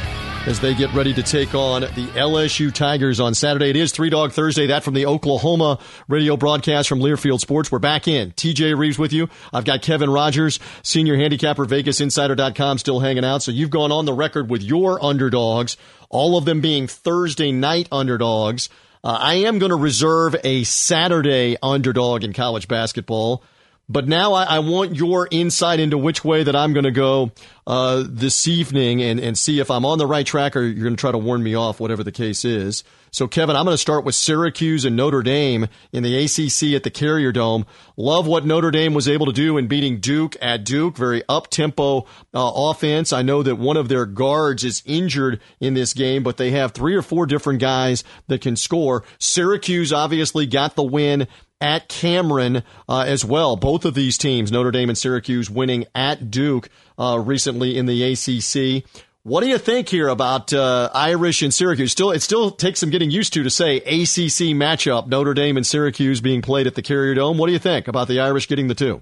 as 0.45 0.59
they 0.59 0.75
get 0.75 0.93
ready 0.93 1.13
to 1.13 1.23
take 1.23 1.55
on 1.55 1.83
the 1.83 2.07
LSU 2.15 2.71
Tigers 2.71 3.21
on 3.21 3.33
Saturday. 3.33 3.69
It 3.69 3.77
is 3.77 3.93
Three 3.93 4.09
Dog 4.09 4.33
Thursday. 4.33 4.67
That 4.67 4.83
from 4.83 4.93
the 4.93 5.05
Oklahoma 5.05 5.79
radio 6.09 6.35
broadcast 6.35 6.89
from 6.89 6.99
Learfield 6.99 7.39
Sports. 7.39 7.71
We're 7.71 7.79
back 7.79 8.09
in. 8.09 8.31
TJ 8.31 8.77
Reeves 8.77 8.99
with 8.99 9.13
you. 9.13 9.29
I've 9.53 9.63
got 9.63 9.81
Kevin 9.81 10.09
Rogers, 10.09 10.59
senior 10.81 11.15
handicapper, 11.15 11.65
VegasInsider.com, 11.65 12.77
still 12.77 12.99
hanging 12.99 13.23
out. 13.23 13.41
So 13.41 13.51
you've 13.51 13.69
gone 13.69 13.93
on 13.93 14.03
the 14.03 14.13
record 14.13 14.49
with 14.49 14.61
your 14.61 15.01
underdogs, 15.03 15.77
all 16.09 16.37
of 16.37 16.43
them 16.43 16.59
being 16.59 16.87
Thursday 16.87 17.53
night 17.53 17.87
underdogs. 17.89 18.67
Uh, 19.01 19.17
I 19.17 19.35
am 19.35 19.59
going 19.59 19.69
to 19.69 19.77
reserve 19.77 20.35
a 20.43 20.65
Saturday 20.65 21.55
underdog 21.63 22.25
in 22.25 22.33
college 22.33 22.67
basketball. 22.67 23.43
But 23.89 24.07
now 24.07 24.33
I, 24.33 24.43
I, 24.43 24.59
want 24.59 24.95
your 24.95 25.27
insight 25.29 25.81
into 25.81 25.97
which 25.97 26.23
way 26.23 26.43
that 26.43 26.55
I'm 26.55 26.71
going 26.71 26.85
to 26.85 26.91
go 26.91 27.31
uh, 27.67 28.05
this 28.07 28.47
evening 28.47 29.01
and, 29.01 29.19
and 29.19 29.37
see 29.37 29.59
if 29.59 29.69
I'm 29.69 29.85
on 29.85 29.97
the 29.97 30.07
right 30.07 30.25
track 30.25 30.55
or 30.55 30.61
you're 30.61 30.83
going 30.83 30.95
to 30.95 30.99
try 30.99 31.11
to 31.11 31.17
warn 31.17 31.43
me 31.43 31.53
off, 31.53 31.81
whatever 31.81 32.01
the 32.01 32.11
case 32.11 32.45
is. 32.45 32.85
So, 33.11 33.27
Kevin, 33.27 33.55
I'm 33.55 33.65
going 33.65 33.75
to 33.75 33.77
start 33.77 34.05
with 34.05 34.15
Syracuse 34.15 34.85
and 34.85 34.95
Notre 34.95 35.21
Dame 35.21 35.67
in 35.91 36.01
the 36.01 36.17
ACC 36.17 36.75
at 36.75 36.83
the 36.83 36.89
Carrier 36.89 37.31
Dome. 37.31 37.65
Love 37.95 38.25
what 38.25 38.45
Notre 38.45 38.71
Dame 38.71 38.93
was 38.93 39.07
able 39.07 39.27
to 39.27 39.33
do 39.33 39.57
in 39.57 39.67
beating 39.67 39.99
Duke 39.99 40.35
at 40.41 40.63
Duke. 40.63 40.97
Very 40.97 41.21
up 41.29 41.49
tempo 41.49 42.07
uh, 42.33 42.51
offense. 42.55 43.13
I 43.13 43.21
know 43.21 43.43
that 43.43 43.57
one 43.57 43.77
of 43.77 43.89
their 43.89 44.07
guards 44.07 44.63
is 44.63 44.81
injured 44.85 45.41
in 45.59 45.73
this 45.73 45.93
game, 45.93 46.23
but 46.23 46.37
they 46.37 46.51
have 46.51 46.71
three 46.71 46.95
or 46.95 47.03
four 47.03 47.25
different 47.25 47.59
guys 47.59 48.03
that 48.29 48.41
can 48.41 48.55
score. 48.55 49.03
Syracuse 49.19 49.93
obviously 49.93 50.47
got 50.47 50.75
the 50.75 50.83
win 50.83 51.27
at 51.63 51.87
Cameron 51.87 52.63
uh, 52.89 53.05
as 53.07 53.23
well. 53.23 53.55
Both 53.55 53.85
of 53.85 53.95
these 53.95 54.17
teams, 54.17 54.51
Notre 54.51 54.69
Dame 54.69 54.89
and 54.89 54.97
Syracuse, 54.97 55.49
winning 55.49 55.85
at 55.95 56.29
Duke 56.29 56.69
uh, 56.99 57.17
recently 57.23 57.77
in 57.77 57.85
the 57.85 58.03
ACC. 58.03 58.83
What 59.23 59.41
do 59.41 59.47
you 59.47 59.57
think 59.57 59.87
here 59.87 60.09
about 60.09 60.51
uh, 60.51 60.89
Irish 60.93 61.41
and 61.41 61.53
Syracuse? 61.53 61.93
Still, 61.93 62.11
it 62.11 62.21
still 62.21 62.51
takes 62.51 62.81
some 62.81 62.89
getting 62.89 63.09
used 63.09 63.31
to 63.33 63.43
to 63.43 63.49
say 63.49 63.77
ACC 63.77 64.51
matchup. 64.51 65.07
Notre 65.07 65.33
Dame 65.33 65.55
and 65.55 65.65
Syracuse 65.65 66.19
being 66.19 66.41
played 66.41 66.67
at 66.67 66.75
the 66.75 66.81
Carrier 66.81 67.15
Dome. 67.15 67.37
What 67.37 67.47
do 67.47 67.53
you 67.53 67.59
think 67.59 67.87
about 67.87 68.09
the 68.09 68.19
Irish 68.19 68.49
getting 68.49 68.67
the 68.67 68.75
two? 68.75 69.01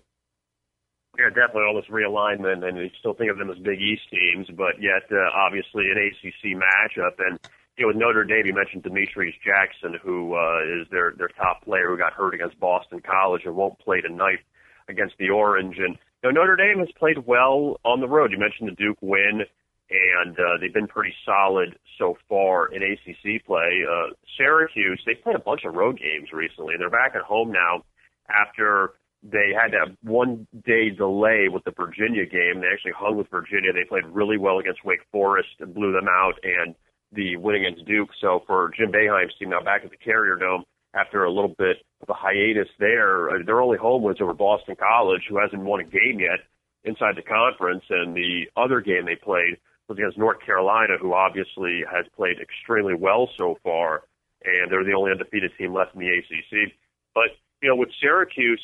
Yeah, 1.18 1.30
definitely 1.30 1.64
all 1.64 1.76
this 1.76 1.90
realignment, 1.92 2.64
and 2.64 2.78
you 2.78 2.90
still 3.00 3.16
think 3.16 3.32
of 3.32 3.40
them 3.40 3.50
as 3.50 3.58
Big 3.58 3.82
East 3.82 4.04
teams, 4.12 4.48
but 4.56 4.80
yet 4.80 5.04
uh, 5.12 5.30
obviously 5.36 5.86
an 5.90 5.98
ACC 5.98 6.56
matchup. 6.56 7.18
And 7.18 7.40
know, 7.82 7.88
with 7.88 7.98
Notre 7.98 8.24
Dame, 8.24 8.46
you 8.46 8.54
mentioned 8.54 8.84
Demetrius 8.84 9.36
Jackson, 9.44 10.00
who 10.02 10.36
uh, 10.36 10.82
is 10.82 10.88
their 10.92 11.14
their 11.18 11.30
top 11.30 11.64
player 11.64 11.90
who 11.90 11.98
got 11.98 12.14
hurt 12.14 12.34
against 12.34 12.60
Boston 12.60 13.02
College 13.02 13.44
and 13.46 13.56
won't 13.56 13.80
play 13.80 14.02
tonight 14.02 14.40
against 14.88 15.16
the 15.20 15.30
Orange. 15.30 15.78
And 15.78 15.98
you 16.24 16.32
know, 16.32 16.42
Notre 16.42 16.56
Dame 16.56 16.80
has 16.80 16.90
played 16.98 17.26
well 17.26 17.80
on 17.84 18.02
the 18.02 18.08
road. 18.08 18.32
You 18.32 18.40
mentioned 18.40 18.70
the 18.70 18.76
Duke 18.76 18.98
win, 19.02 19.42
and 19.90 20.40
uh, 20.40 20.58
they've 20.60 20.74
been 20.74 20.88
pretty 20.88 21.14
solid 21.26 21.78
so 21.98 22.18
far 22.30 22.68
in 22.74 22.82
ACC 22.84 23.46
play. 23.46 23.82
Uh, 23.90 24.14
Syracuse, 24.38 25.02
they've 25.06 25.22
played 25.22 25.36
a 25.36 25.40
bunch 25.40 25.62
of 25.66 25.76
road 25.76 26.00
games 26.00 26.30
recently. 26.32 26.74
And 26.74 26.82
they're 26.82 26.90
back 26.90 27.14
at 27.16 27.22
home 27.22 27.52
now 27.52 27.84
after 28.30 28.94
they 29.24 29.54
had 29.54 29.72
that 29.74 29.96
one 30.02 30.48
day 30.66 30.90
delay 30.90 31.48
with 31.52 31.64
the 31.64 31.72
Virginia 31.72 32.26
game. 32.26 32.62
They 32.62 32.68
actually 32.74 32.94
hung 32.98 33.18
with 33.18 33.30
Virginia. 33.30 33.72
They 33.74 33.88
played 33.88 34.06
really 34.06 34.38
well 34.38 34.60
against 34.60 34.84
Wake 34.84 35.06
Forest 35.12 35.50
and 35.60 35.74
blew 35.74 35.92
them 35.92 36.08
out. 36.08 36.34
And 36.44 36.76
the 37.12 37.36
win 37.38 37.56
against 37.56 37.86
Duke. 37.86 38.10
So 38.20 38.44
for 38.48 38.72
Jim 38.78 38.92
Boeheim's 38.92 39.34
team 39.38 39.50
now 39.50 39.62
back 39.62 39.82
at 39.84 39.92
the 39.92 39.98
Carrier 39.98 40.36
Dome 40.36 40.64
after 40.94 41.24
a 41.24 41.32
little 41.32 41.54
bit 41.58 41.78
of 42.02 42.10
a 42.10 42.14
hiatus 42.14 42.68
there, 42.80 43.30
uh, 43.30 43.44
their 43.46 43.62
only 43.62 43.78
home 43.78 44.04
was 44.04 44.18
over 44.22 44.34
Boston 44.34 44.76
College, 44.76 45.24
who 45.30 45.40
hasn't 45.40 45.62
won 45.62 45.80
a 45.80 45.84
game 45.84 46.20
yet 46.20 46.40
inside 46.84 47.16
the 47.16 47.22
conference, 47.22 47.84
and 47.90 48.16
the 48.16 48.46
other 48.58 48.82
game 48.82 49.06
they 49.06 49.16
played 49.16 49.58
was 49.88 49.98
against 49.98 50.18
North 50.18 50.38
Carolina, 50.46 50.94
who 51.00 51.14
obviously 51.14 51.82
has 51.92 52.06
played 52.16 52.38
extremely 52.42 52.96
well 52.96 53.30
so 53.38 53.58
far, 53.64 54.04
and 54.44 54.72
they're 54.72 54.84
the 54.84 54.94
only 54.98 55.12
undefeated 55.12 55.52
team 55.58 55.74
left 55.74 55.94
in 55.94 56.02
the 56.02 56.08
ACC. 56.08 56.74
But 57.14 57.30
you 57.62 57.70
know, 57.70 57.76
with 57.76 57.90
Syracuse, 58.02 58.64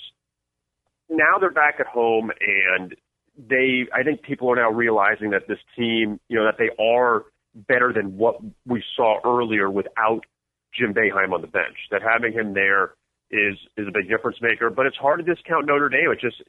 now 1.09 1.37
they're 1.39 1.51
back 1.51 1.75
at 1.79 1.87
home, 1.87 2.31
and 2.41 2.95
they, 3.37 3.85
I 3.93 4.03
think 4.03 4.23
people 4.23 4.51
are 4.51 4.55
now 4.55 4.71
realizing 4.71 5.29
that 5.31 5.47
this 5.47 5.59
team, 5.75 6.19
you 6.27 6.37
know, 6.37 6.45
that 6.45 6.57
they 6.57 6.71
are 6.83 7.25
better 7.67 7.91
than 7.93 8.17
what 8.17 8.37
we 8.65 8.83
saw 8.95 9.19
earlier 9.25 9.69
without 9.69 10.21
Jim 10.77 10.93
Boeheim 10.93 11.33
on 11.33 11.41
the 11.41 11.47
bench. 11.47 11.77
That 11.91 12.01
having 12.01 12.33
him 12.33 12.53
there 12.53 12.93
is 13.31 13.57
is 13.75 13.87
a 13.87 13.91
big 13.91 14.07
difference 14.09 14.37
maker. 14.41 14.69
But 14.69 14.85
it's 14.85 14.97
hard 14.97 15.19
to 15.19 15.25
discount 15.25 15.65
Notre 15.65 15.89
Dame. 15.89 16.11
It's 16.11 16.21
just 16.21 16.41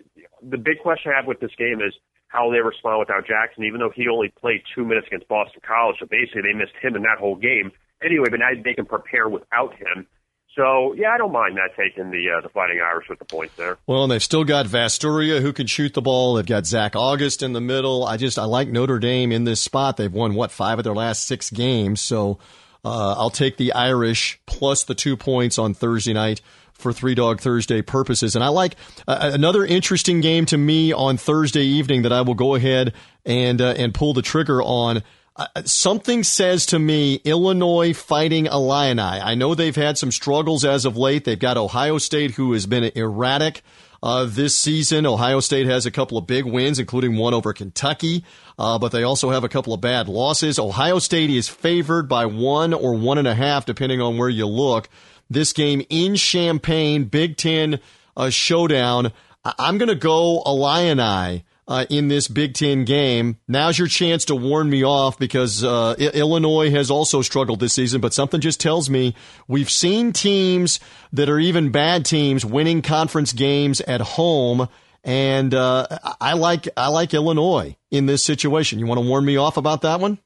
the 0.42 0.58
big 0.58 0.80
question 0.82 1.12
I 1.12 1.16
have 1.16 1.26
with 1.26 1.40
this 1.40 1.54
game 1.58 1.80
is 1.80 1.94
how 2.28 2.50
they 2.52 2.60
respond 2.60 3.00
without 3.00 3.26
Jackson, 3.26 3.64
even 3.64 3.80
though 3.80 3.90
he 3.94 4.06
only 4.08 4.28
played 4.28 4.60
two 4.74 4.84
minutes 4.84 5.06
against 5.08 5.28
Boston 5.28 5.60
College. 5.66 5.96
So 5.98 6.06
basically, 6.06 6.42
they 6.42 6.56
missed 6.56 6.76
him 6.80 6.94
in 6.94 7.02
that 7.02 7.18
whole 7.18 7.36
game 7.36 7.72
anyway. 8.04 8.28
But 8.30 8.40
now 8.40 8.52
they 8.52 8.74
can 8.74 8.86
prepare 8.86 9.28
without 9.28 9.74
him. 9.74 10.06
So 10.54 10.92
yeah, 10.94 11.10
I 11.10 11.18
don't 11.18 11.32
mind 11.32 11.56
that 11.56 11.76
taking 11.76 12.10
the 12.10 12.30
uh, 12.36 12.40
the 12.40 12.48
Fighting 12.48 12.80
Irish 12.80 13.08
with 13.08 13.18
the 13.18 13.24
points 13.24 13.54
there. 13.56 13.78
Well, 13.86 14.02
and 14.02 14.10
they've 14.10 14.22
still 14.22 14.44
got 14.44 14.66
Vasturia 14.66 15.40
who 15.40 15.52
can 15.52 15.66
shoot 15.66 15.94
the 15.94 16.02
ball. 16.02 16.34
They've 16.34 16.46
got 16.46 16.66
Zach 16.66 16.96
Auguste 16.96 17.42
in 17.42 17.52
the 17.52 17.60
middle. 17.60 18.04
I 18.04 18.16
just 18.16 18.38
I 18.38 18.44
like 18.44 18.68
Notre 18.68 18.98
Dame 18.98 19.30
in 19.30 19.44
this 19.44 19.60
spot. 19.60 19.96
They've 19.96 20.12
won 20.12 20.34
what 20.34 20.50
five 20.50 20.78
of 20.78 20.84
their 20.84 20.94
last 20.94 21.26
six 21.26 21.50
games. 21.50 22.00
So 22.00 22.38
uh, 22.84 23.14
I'll 23.18 23.30
take 23.30 23.56
the 23.56 23.72
Irish 23.72 24.40
plus 24.46 24.84
the 24.84 24.94
two 24.94 25.16
points 25.16 25.58
on 25.58 25.74
Thursday 25.74 26.12
night 26.12 26.40
for 26.72 26.92
Three 26.92 27.14
Dog 27.14 27.40
Thursday 27.40 27.82
purposes. 27.82 28.34
And 28.34 28.44
I 28.44 28.48
like 28.48 28.76
uh, 29.06 29.30
another 29.34 29.64
interesting 29.64 30.20
game 30.20 30.46
to 30.46 30.56
me 30.56 30.92
on 30.92 31.16
Thursday 31.16 31.64
evening 31.64 32.02
that 32.02 32.12
I 32.12 32.22
will 32.22 32.34
go 32.34 32.54
ahead 32.54 32.94
and 33.24 33.60
uh, 33.60 33.74
and 33.76 33.92
pull 33.92 34.14
the 34.14 34.22
trigger 34.22 34.62
on 34.62 35.02
uh, 35.38 35.62
something 35.64 36.24
says 36.24 36.66
to 36.66 36.78
me 36.78 37.16
Illinois 37.24 37.92
fighting 37.94 38.46
Illini. 38.46 39.00
I 39.00 39.34
know 39.36 39.54
they've 39.54 39.74
had 39.74 39.96
some 39.96 40.10
struggles 40.10 40.64
as 40.64 40.84
of 40.84 40.96
late. 40.96 41.24
They've 41.24 41.38
got 41.38 41.56
Ohio 41.56 41.98
State, 41.98 42.32
who 42.32 42.52
has 42.54 42.66
been 42.66 42.90
erratic 42.96 43.62
uh, 44.02 44.26
this 44.28 44.56
season. 44.56 45.06
Ohio 45.06 45.40
State 45.40 45.66
has 45.66 45.86
a 45.86 45.90
couple 45.90 46.18
of 46.18 46.26
big 46.26 46.44
wins, 46.44 46.78
including 46.78 47.16
one 47.16 47.34
over 47.34 47.52
Kentucky, 47.52 48.24
uh, 48.58 48.78
but 48.78 48.90
they 48.90 49.04
also 49.04 49.30
have 49.30 49.44
a 49.44 49.48
couple 49.48 49.72
of 49.72 49.80
bad 49.80 50.08
losses. 50.08 50.58
Ohio 50.58 50.98
State 50.98 51.30
is 51.30 51.48
favored 51.48 52.08
by 52.08 52.26
one 52.26 52.74
or 52.74 52.94
one 52.94 53.18
and 53.18 53.28
a 53.28 53.34
half, 53.34 53.64
depending 53.64 54.00
on 54.00 54.18
where 54.18 54.28
you 54.28 54.46
look. 54.46 54.88
This 55.30 55.52
game 55.52 55.84
in 55.88 56.16
Champaign, 56.16 57.04
Big 57.04 57.36
Ten 57.36 57.80
uh, 58.16 58.30
showdown. 58.30 59.12
I'm 59.44 59.78
going 59.78 59.88
to 59.88 59.94
go 59.94 60.42
Illini 60.44 61.44
uh, 61.68 61.84
in 61.90 62.08
this 62.08 62.26
Big 62.26 62.54
Ten 62.54 62.84
game. 62.84 63.36
Now's 63.46 63.78
your 63.78 63.86
chance 63.88 64.24
to 64.24 64.34
warn 64.34 64.68
me 64.70 64.82
off 64.84 65.18
because 65.18 65.62
uh, 65.62 65.90
I- 65.98 66.16
Illinois 66.16 66.70
has 66.70 66.90
also 66.90 67.20
struggled 67.22 67.60
this 67.60 67.74
season, 67.74 68.00
but 68.00 68.14
something 68.14 68.40
just 68.40 68.58
tells 68.58 68.88
me 68.90 69.14
we've 69.46 69.70
seen 69.70 70.12
teams 70.12 70.80
that 71.12 71.28
are 71.28 71.38
even 71.38 71.70
bad 71.70 72.04
teams 72.06 72.44
winning 72.44 72.82
conference 72.82 73.32
games 73.32 73.80
at 73.82 74.00
home. 74.00 74.68
And 75.04 75.54
uh, 75.54 75.86
I 76.20 76.32
like 76.32 76.68
I 76.76 76.88
like 76.88 77.14
Illinois 77.14 77.76
in 77.90 78.06
this 78.06 78.24
situation. 78.24 78.78
You 78.78 78.86
want 78.86 79.00
to 79.00 79.06
warn 79.06 79.24
me 79.24 79.36
off 79.36 79.56
about 79.56 79.82
that 79.82 80.00
one? 80.00 80.18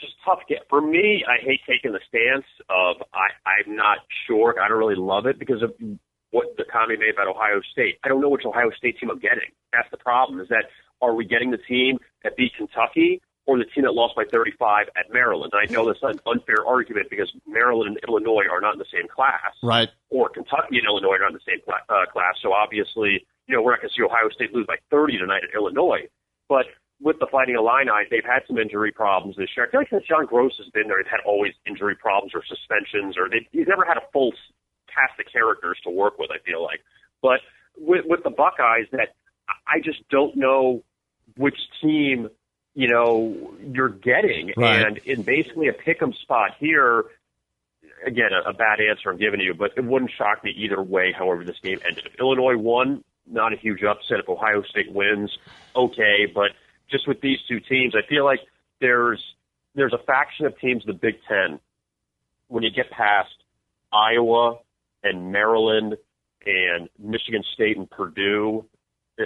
Just 0.00 0.14
tough. 0.24 0.40
Get 0.48 0.60
for 0.68 0.80
me. 0.80 1.24
I 1.28 1.42
hate 1.44 1.60
taking 1.68 1.92
the 1.92 2.00
stance 2.08 2.44
of 2.68 2.96
I 3.14 3.28
I'm 3.48 3.76
not 3.76 3.98
sure. 4.26 4.60
I 4.60 4.66
don't 4.68 4.78
really 4.78 4.96
love 4.96 5.26
it 5.26 5.38
because 5.38 5.62
of 5.62 5.72
what 6.30 6.56
the 6.56 6.64
comment 6.64 7.00
made 7.00 7.14
about 7.14 7.28
Ohio 7.28 7.60
State. 7.72 7.98
I 8.04 8.08
don't 8.08 8.20
know 8.20 8.28
which 8.28 8.44
Ohio 8.44 8.70
State 8.70 8.98
team 8.98 9.10
I'm 9.10 9.18
getting. 9.18 9.50
That's 9.72 9.90
the 9.90 9.96
problem. 9.96 10.40
Is 10.40 10.48
that 10.48 10.66
are 11.02 11.14
we 11.14 11.24
getting 11.24 11.50
the 11.50 11.58
team 11.58 11.98
that 12.22 12.36
beat 12.36 12.52
Kentucky 12.56 13.20
or 13.46 13.58
the 13.58 13.64
team 13.64 13.84
that 13.84 13.92
lost 13.92 14.14
by 14.14 14.24
35 14.30 14.88
at 14.96 15.12
Maryland? 15.12 15.52
And 15.52 15.68
I 15.68 15.72
know 15.72 15.86
that's 15.86 16.02
an 16.02 16.20
unfair 16.26 16.64
argument 16.66 17.08
because 17.10 17.32
Maryland 17.46 17.96
and 17.96 17.98
Illinois 18.06 18.44
are 18.50 18.60
not 18.60 18.74
in 18.74 18.78
the 18.78 18.90
same 18.92 19.08
class, 19.08 19.56
right? 19.62 19.88
Or 20.10 20.28
Kentucky 20.28 20.78
and 20.78 20.86
Illinois 20.86 21.16
are 21.16 21.20
not 21.20 21.32
in 21.32 21.38
the 21.40 21.46
same 21.46 21.60
cl- 21.64 21.82
uh, 21.88 22.06
class. 22.12 22.36
So 22.42 22.52
obviously, 22.52 23.26
you 23.46 23.56
know, 23.56 23.62
we're 23.62 23.72
not 23.72 23.80
going 23.80 23.90
to 23.90 23.94
see 23.96 24.04
Ohio 24.04 24.28
State 24.30 24.54
lose 24.54 24.66
by 24.66 24.76
30 24.90 25.18
tonight 25.18 25.42
at 25.42 25.54
Illinois. 25.54 26.06
But 26.48 26.66
with 27.00 27.18
the 27.18 27.26
Fighting 27.32 27.56
Illini, 27.56 28.06
they've 28.10 28.24
had 28.24 28.42
some 28.46 28.58
injury 28.58 28.92
problems 28.92 29.36
this 29.36 29.48
year. 29.56 29.66
I 29.66 29.70
feel 29.70 29.80
like 29.80 29.90
since 29.90 30.04
John 30.04 30.26
Groce 30.26 30.58
has 30.58 30.68
been 30.68 30.86
there, 30.86 30.98
they've 31.02 31.10
had 31.10 31.24
always 31.24 31.54
injury 31.66 31.96
problems 31.96 32.32
or 32.34 32.44
suspensions, 32.44 33.16
or 33.16 33.28
they, 33.28 33.48
he's 33.50 33.66
never 33.66 33.84
had 33.84 33.96
a 33.96 34.04
full 34.12 34.32
cast 34.94 35.18
of 35.18 35.26
characters 35.32 35.78
to 35.84 35.90
work 35.90 36.18
with. 36.18 36.30
I 36.30 36.38
feel 36.38 36.62
like, 36.62 36.80
but 37.22 37.40
with 37.78 38.04
with 38.06 38.22
the 38.22 38.30
Buckeyes, 38.30 38.86
that 38.92 39.14
I 39.66 39.80
just 39.80 40.08
don't 40.08 40.36
know 40.36 40.82
which 41.36 41.58
team 41.82 42.28
you 42.74 42.88
know 42.88 43.54
you're 43.62 43.88
getting, 43.88 44.52
right. 44.56 44.86
and 44.86 44.98
in 44.98 45.22
basically 45.22 45.68
a 45.68 45.72
pick'em 45.72 46.14
spot 46.22 46.52
here. 46.58 47.04
Again, 48.06 48.30
a, 48.32 48.48
a 48.48 48.52
bad 48.54 48.80
answer 48.80 49.10
I'm 49.10 49.18
giving 49.18 49.40
you, 49.40 49.52
but 49.52 49.72
it 49.76 49.84
wouldn't 49.84 50.10
shock 50.16 50.42
me 50.42 50.52
either 50.56 50.82
way. 50.82 51.12
However, 51.12 51.44
this 51.44 51.58
game 51.62 51.80
ended. 51.86 52.06
If 52.06 52.18
Illinois 52.18 52.56
won, 52.56 53.04
not 53.26 53.52
a 53.52 53.56
huge 53.56 53.82
upset. 53.82 54.20
If 54.20 54.28
Ohio 54.28 54.62
State 54.62 54.90
wins, 54.90 55.36
okay, 55.76 56.26
but 56.34 56.52
just 56.90 57.06
with 57.06 57.20
these 57.20 57.38
two 57.46 57.60
teams, 57.60 57.94
I 57.94 58.06
feel 58.08 58.24
like 58.24 58.40
there's 58.80 59.22
there's 59.74 59.92
a 59.92 59.98
faction 59.98 60.46
of 60.46 60.58
teams 60.58 60.84
in 60.84 60.88
the 60.88 60.98
Big 60.98 61.16
Ten 61.28 61.60
when 62.48 62.62
you 62.64 62.70
get 62.70 62.90
past 62.90 63.34
Iowa 63.92 64.58
and 65.02 65.32
Maryland 65.32 65.96
and 66.46 66.88
Michigan 66.98 67.42
State 67.54 67.76
and 67.76 67.90
Purdue 67.90 68.64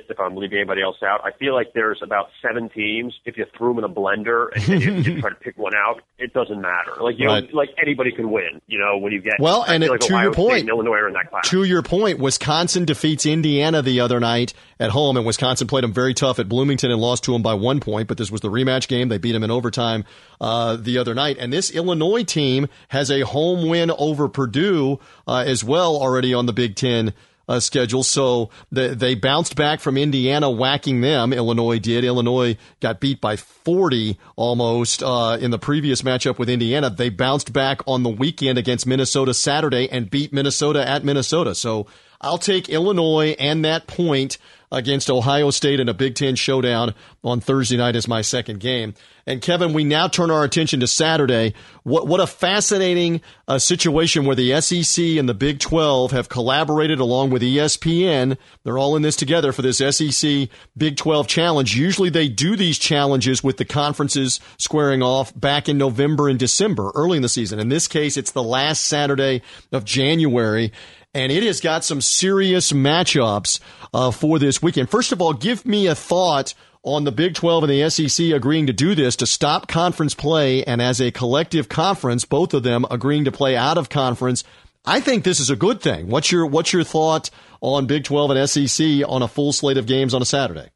if 0.08 0.20
I'm 0.20 0.36
leaving 0.36 0.58
anybody 0.58 0.82
else 0.82 0.96
out. 1.02 1.20
I 1.24 1.32
feel 1.38 1.54
like 1.54 1.72
there's 1.72 2.00
about 2.02 2.28
seven 2.42 2.68
teams. 2.68 3.14
If 3.24 3.36
you 3.36 3.46
threw 3.56 3.74
them 3.74 3.78
in 3.78 3.90
a 3.90 3.94
blender 3.94 4.48
and 4.54 4.82
you, 4.82 4.92
you 4.92 5.20
try 5.20 5.30
to 5.30 5.36
pick 5.36 5.56
one 5.56 5.74
out, 5.74 6.02
it 6.18 6.32
doesn't 6.32 6.60
matter. 6.60 6.92
Like 7.00 7.18
you 7.18 7.26
right. 7.26 7.44
know, 7.44 7.56
like 7.56 7.70
anybody 7.80 8.12
can 8.12 8.30
win. 8.30 8.60
You 8.66 8.78
know, 8.78 8.98
when 8.98 9.12
you 9.12 9.20
get 9.20 9.34
well, 9.38 9.62
and 9.62 9.82
it, 9.82 9.90
like 9.90 10.00
to 10.00 10.14
Ohio 10.14 10.24
your 10.24 10.34
point, 10.34 10.58
State 10.60 10.68
Illinois 10.68 10.96
are 10.96 11.08
in 11.08 11.14
that 11.14 11.30
class. 11.30 11.48
To 11.50 11.64
your 11.64 11.82
point, 11.82 12.18
Wisconsin 12.18 12.84
defeats 12.84 13.26
Indiana 13.26 13.82
the 13.82 14.00
other 14.00 14.20
night 14.20 14.54
at 14.80 14.90
home, 14.90 15.16
and 15.16 15.24
Wisconsin 15.24 15.66
played 15.66 15.84
them 15.84 15.92
very 15.92 16.14
tough 16.14 16.38
at 16.38 16.48
Bloomington 16.48 16.90
and 16.90 17.00
lost 17.00 17.24
to 17.24 17.32
them 17.32 17.42
by 17.42 17.54
one 17.54 17.80
point. 17.80 18.08
But 18.08 18.18
this 18.18 18.30
was 18.30 18.40
the 18.40 18.50
rematch 18.50 18.88
game; 18.88 19.08
they 19.08 19.18
beat 19.18 19.32
them 19.32 19.44
in 19.44 19.50
overtime 19.50 20.04
uh, 20.40 20.76
the 20.76 20.98
other 20.98 21.14
night. 21.14 21.36
And 21.38 21.52
this 21.52 21.70
Illinois 21.70 22.24
team 22.24 22.68
has 22.88 23.10
a 23.10 23.20
home 23.20 23.68
win 23.68 23.90
over 23.90 24.28
Purdue 24.28 24.98
uh, 25.26 25.44
as 25.46 25.62
well 25.64 25.96
already 25.96 26.34
on 26.34 26.46
the 26.46 26.52
Big 26.52 26.76
Ten 26.76 27.12
uh, 27.48 27.60
schedule. 27.60 28.02
So 28.02 28.50
the, 28.70 28.88
they 28.94 29.14
bounced 29.14 29.56
back 29.56 29.80
from 29.80 29.96
Indiana 29.96 30.50
whacking 30.50 31.00
them. 31.00 31.32
Illinois 31.32 31.78
did. 31.78 32.04
Illinois 32.04 32.56
got 32.80 33.00
beat 33.00 33.20
by 33.20 33.36
40 33.36 34.18
almost 34.36 35.02
uh, 35.02 35.38
in 35.40 35.50
the 35.50 35.58
previous 35.58 36.02
matchup 36.02 36.38
with 36.38 36.48
Indiana. 36.48 36.90
They 36.90 37.08
bounced 37.08 37.52
back 37.52 37.80
on 37.86 38.02
the 38.02 38.10
weekend 38.10 38.58
against 38.58 38.86
Minnesota 38.86 39.34
Saturday 39.34 39.88
and 39.90 40.10
beat 40.10 40.32
Minnesota 40.32 40.86
at 40.86 41.04
Minnesota. 41.04 41.54
So 41.54 41.86
I'll 42.20 42.38
take 42.38 42.68
Illinois 42.68 43.36
and 43.38 43.64
that 43.64 43.86
point 43.86 44.38
against 44.74 45.08
Ohio 45.08 45.50
State 45.50 45.80
in 45.80 45.88
a 45.88 45.94
Big 45.94 46.16
Ten 46.16 46.34
showdown 46.34 46.94
on 47.22 47.40
Thursday 47.40 47.76
night 47.76 47.96
as 47.96 48.08
my 48.08 48.20
second 48.20 48.60
game. 48.60 48.94
And 49.26 49.40
Kevin, 49.40 49.72
we 49.72 49.84
now 49.84 50.08
turn 50.08 50.30
our 50.30 50.44
attention 50.44 50.80
to 50.80 50.86
Saturday. 50.86 51.54
What 51.84 52.06
what 52.06 52.20
a 52.20 52.26
fascinating 52.26 53.22
uh, 53.48 53.58
situation 53.58 54.26
where 54.26 54.36
the 54.36 54.60
SEC 54.60 55.02
and 55.16 55.28
the 55.28 55.34
Big 55.34 55.60
12 55.60 56.10
have 56.10 56.28
collaborated 56.28 57.00
along 57.00 57.30
with 57.30 57.40
ESPN. 57.40 58.36
They're 58.64 58.78
all 58.78 58.96
in 58.96 59.02
this 59.02 59.16
together 59.16 59.52
for 59.52 59.62
this 59.62 59.78
SEC 59.78 60.48
Big 60.76 60.96
12 60.96 61.26
challenge. 61.28 61.76
Usually 61.76 62.10
they 62.10 62.28
do 62.28 62.56
these 62.56 62.78
challenges 62.78 63.42
with 63.42 63.56
the 63.56 63.64
conferences 63.64 64.40
squaring 64.58 65.02
off 65.02 65.32
back 65.38 65.68
in 65.68 65.78
November 65.78 66.28
and 66.28 66.38
December, 66.38 66.90
early 66.94 67.16
in 67.16 67.22
the 67.22 67.28
season. 67.28 67.58
In 67.58 67.70
this 67.70 67.88
case, 67.88 68.16
it's 68.16 68.32
the 68.32 68.42
last 68.42 68.84
Saturday 68.84 69.40
of 69.72 69.84
January 69.84 70.72
and 71.14 71.30
it 71.30 71.42
has 71.44 71.60
got 71.60 71.84
some 71.84 72.00
serious 72.00 72.72
matchups 72.72 73.60
uh, 73.94 74.10
for 74.10 74.38
this 74.38 74.60
weekend. 74.60 74.90
First 74.90 75.12
of 75.12 75.22
all, 75.22 75.32
give 75.32 75.64
me 75.64 75.86
a 75.86 75.94
thought 75.94 76.54
on 76.82 77.04
the 77.04 77.12
Big 77.12 77.34
12 77.34 77.64
and 77.64 77.72
the 77.72 77.90
SEC 77.90 78.26
agreeing 78.30 78.66
to 78.66 78.72
do 78.72 78.94
this 78.94 79.16
to 79.16 79.26
stop 79.26 79.68
conference 79.68 80.14
play, 80.14 80.62
and 80.64 80.82
as 80.82 81.00
a 81.00 81.10
collective 81.10 81.68
conference, 81.68 82.24
both 82.24 82.52
of 82.52 82.62
them 82.62 82.84
agreeing 82.90 83.24
to 83.24 83.32
play 83.32 83.56
out 83.56 83.78
of 83.78 83.88
conference. 83.88 84.44
I 84.84 85.00
think 85.00 85.24
this 85.24 85.40
is 85.40 85.48
a 85.48 85.56
good 85.56 85.80
thing. 85.80 86.08
What's 86.08 86.30
your 86.30 86.44
what's 86.44 86.72
your 86.72 86.84
thought 86.84 87.30
on 87.62 87.86
Big 87.86 88.04
12 88.04 88.32
and 88.32 88.50
SEC 88.50 88.86
on 89.08 89.22
a 89.22 89.28
full 89.28 89.52
slate 89.52 89.78
of 89.78 89.86
games 89.86 90.12
on 90.12 90.20
a 90.20 90.26
Saturday? 90.26 90.68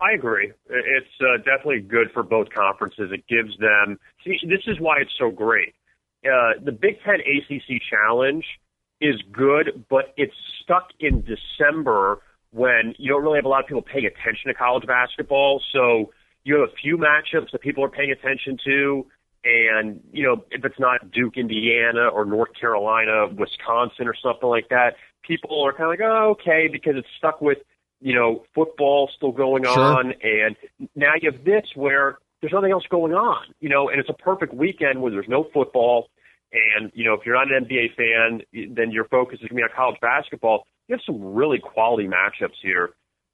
I 0.00 0.12
agree. 0.12 0.52
It's 0.68 1.20
uh, 1.20 1.38
definitely 1.38 1.80
good 1.80 2.10
for 2.12 2.22
both 2.22 2.48
conferences. 2.50 3.10
It 3.12 3.26
gives 3.26 3.56
them. 3.58 3.98
See, 4.24 4.38
this 4.42 4.62
is 4.66 4.80
why 4.80 4.98
it's 5.00 5.12
so 5.18 5.30
great. 5.30 5.74
Uh, 6.24 6.60
the 6.62 6.72
Big 6.72 7.00
Ten 7.02 7.20
ACC 7.20 7.80
Challenge 7.88 8.44
is 9.00 9.16
good, 9.32 9.84
but 9.88 10.12
it's 10.16 10.34
stuck 10.62 10.90
in 11.00 11.22
December 11.22 12.20
when 12.52 12.94
you 12.98 13.10
don't 13.10 13.22
really 13.22 13.38
have 13.38 13.44
a 13.44 13.48
lot 13.48 13.60
of 13.60 13.66
people 13.66 13.82
paying 13.82 14.06
attention 14.06 14.48
to 14.48 14.54
college 14.54 14.86
basketball. 14.86 15.62
So 15.72 16.12
you 16.44 16.60
have 16.60 16.68
a 16.68 16.72
few 16.72 16.98
matchups 16.98 17.52
that 17.52 17.60
people 17.60 17.84
are 17.84 17.88
paying 17.88 18.10
attention 18.10 18.58
to. 18.64 19.06
And, 19.42 20.00
you 20.12 20.24
know, 20.24 20.44
if 20.50 20.64
it's 20.64 20.78
not 20.78 21.10
Duke, 21.10 21.36
Indiana 21.36 22.08
or 22.08 22.24
North 22.24 22.50
Carolina, 22.60 23.28
Wisconsin 23.28 24.06
or 24.06 24.14
something 24.14 24.48
like 24.48 24.68
that, 24.68 24.96
people 25.22 25.62
are 25.64 25.72
kind 25.72 25.84
of 25.84 25.90
like, 25.90 26.00
oh, 26.02 26.30
okay, 26.30 26.68
because 26.70 26.94
it's 26.96 27.08
stuck 27.16 27.40
with, 27.40 27.58
you 28.00 28.14
know, 28.14 28.44
football 28.54 29.10
still 29.16 29.32
going 29.32 29.64
sure. 29.64 29.78
on. 29.78 30.14
And 30.22 30.56
now 30.94 31.12
you 31.20 31.30
have 31.30 31.44
this 31.44 31.64
where 31.74 32.18
there's 32.40 32.52
nothing 32.52 32.72
else 32.72 32.84
going 32.90 33.14
on, 33.14 33.46
you 33.60 33.68
know, 33.68 33.88
and 33.88 34.00
it's 34.00 34.10
a 34.10 34.14
perfect 34.14 34.52
weekend 34.52 35.00
where 35.00 35.12
there's 35.12 35.28
no 35.28 35.44
football 35.54 36.08
and, 36.52 36.90
you 36.94 37.04
know, 37.04 37.14
if 37.14 37.20
you're 37.24 37.34
not 37.34 37.52
an 37.52 37.64
NBA 37.64 37.94
fan, 37.96 38.42
then 38.74 38.90
your 38.90 39.04
focus 39.04 39.34
is 39.34 39.48
going 39.48 39.50
to 39.50 39.54
be 39.56 39.62
on 39.62 39.68
college 39.74 40.00
basketball. 40.00 40.64
You 40.88 40.94
have 40.94 41.02
some 41.06 41.22
really 41.22 41.58
quality 41.58 42.08
matchups 42.08 42.58
here 42.62 42.90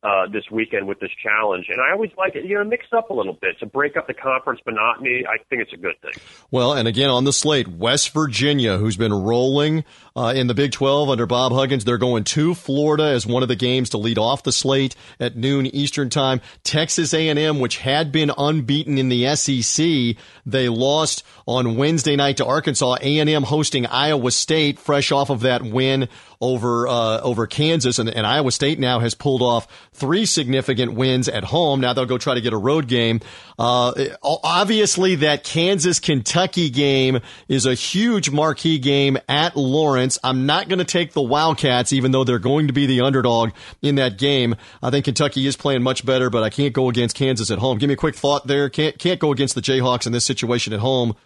uh, 0.07 0.29
this 0.29 0.45
weekend 0.53 0.87
with 0.87 1.01
this 1.01 1.11
challenge. 1.21 1.67
And 1.69 1.81
I 1.81 1.93
always 1.93 2.13
like 2.17 2.37
it, 2.37 2.45
you 2.45 2.55
know, 2.55 2.63
mix 2.63 2.87
up 2.97 3.11
a 3.11 3.15
little 3.15 3.33
bit 3.33 3.59
to 3.59 3.67
break 3.67 3.97
up 3.97 4.07
the 4.07 4.15
conference 4.15 4.61
monotony. 4.65 5.25
I 5.29 5.43
think 5.51 5.63
it's 5.63 5.73
a 5.73 5.77
good 5.77 6.01
thing. 6.01 6.13
Well, 6.53 6.75
and 6.75 6.87
again 6.87 7.11
on 7.11 7.25
the 7.25 7.33
slate, 7.33 7.67
West 7.67 8.11
Virginia, 8.11 8.79
who's 8.79 8.97
been 8.97 9.13
rolling 9.13 9.83
uh, 10.15 10.33
in 10.37 10.47
the 10.47 10.55
Big 10.55 10.71
12 10.71 11.09
under 11.09 11.27
Bob 11.27 11.51
Huggins, 11.51 11.85
they're 11.85 11.99
going 11.99 12.23
to 12.23 12.55
Florida 12.55 13.03
as 13.03 13.27
one 13.27 13.43
of 13.43 13.49
the 13.49 13.57
games 13.57 13.91
to 13.91 13.99
lead 13.99 14.17
off 14.17 14.45
the 14.45 14.53
slate 14.53 14.95
at 15.19 15.37
noon 15.37 15.67
Eastern 15.67 16.09
time. 16.09 16.41
Texas 16.63 17.13
A&M, 17.13 17.59
which 17.59 17.79
had 17.79 18.13
been 18.13 18.31
unbeaten 18.39 18.99
in 18.99 19.09
the 19.09 19.35
SEC, 19.35 20.17
they 20.47 20.69
lost 20.69 21.25
on 21.47 21.77
Wednesday 21.77 22.15
night 22.15 22.37
to 22.37 22.47
Arkansas. 22.47 22.95
A&M 23.01 23.43
hosting 23.43 23.87
Iowa 23.87 24.31
State, 24.31 24.79
fresh 24.79 25.11
off 25.11 25.31
of 25.31 25.41
that 25.41 25.63
win 25.63 26.09
over 26.41 26.87
uh, 26.87 27.21
over 27.21 27.47
Kansas, 27.47 27.99
and, 27.99 28.09
and 28.09 28.27
Iowa 28.27 28.53
State 28.53 28.79
now 28.79 28.99
has 29.01 29.15
pulled 29.15 29.43
off 29.43 29.67
three 29.93 30.27
significant 30.27 30.95
wins 30.95 31.29
at 31.29 31.45
home. 31.45 31.81
Now 31.81 31.93
they'll 31.93 32.07
go 32.07 32.19
try 32.19 32.35
to 32.35 32.41
get 32.41 32.53
a 32.53 32.59
road 32.59 32.89
game. 32.89 33.21
Uh, 33.59 33.93
obviously, 34.23 35.17
that 35.17 35.45
Kansas 35.45 36.01
Kentucky 36.01 36.71
game 36.71 37.21
is 37.49 37.67
a 37.67 37.75
huge 37.75 38.31
marquee 38.31 38.79
game 38.79 39.19
at 39.29 39.57
Lawrence. 39.57 40.19
I'm 40.23 40.47
not 40.47 40.69
going 40.69 40.79
to 40.79 40.85
take 40.85 41.13
the 41.13 41.23
Wildcats, 41.23 41.93
even 41.93 42.11
though 42.11 42.25
they're 42.25 42.39
going 42.39 42.67
to 42.67 42.73
be 42.73 42.87
the 42.87 43.01
underdog 43.01 43.51
in 43.83 43.95
that 43.97 44.19
game. 44.19 44.57
I 44.83 44.91
think 44.91 45.07
Kentucky 45.07 45.47
is 45.47 45.57
playing 45.57 45.83
much 45.83 46.05
better, 46.05 46.31
but 46.31 46.43
I 46.43 46.51
can't 46.51 46.75
go 46.75 46.89
against 46.89 47.17
Kansas 47.17 47.51
at 47.51 47.59
home. 47.59 47.79
Give 47.79 47.89
me 47.89 47.95
a 47.95 47.97
quick 47.97 48.15
thought 48.15 48.47
there. 48.47 48.69
Can't 48.69 48.99
can't 48.99 49.21
go 49.21 49.33
against 49.33 49.55
the 49.55 49.63
Jayhawks 49.63 50.07
in 50.07 50.13
this 50.13 50.25
situation 50.25 50.73
at 50.73 50.81
home. 50.81 51.17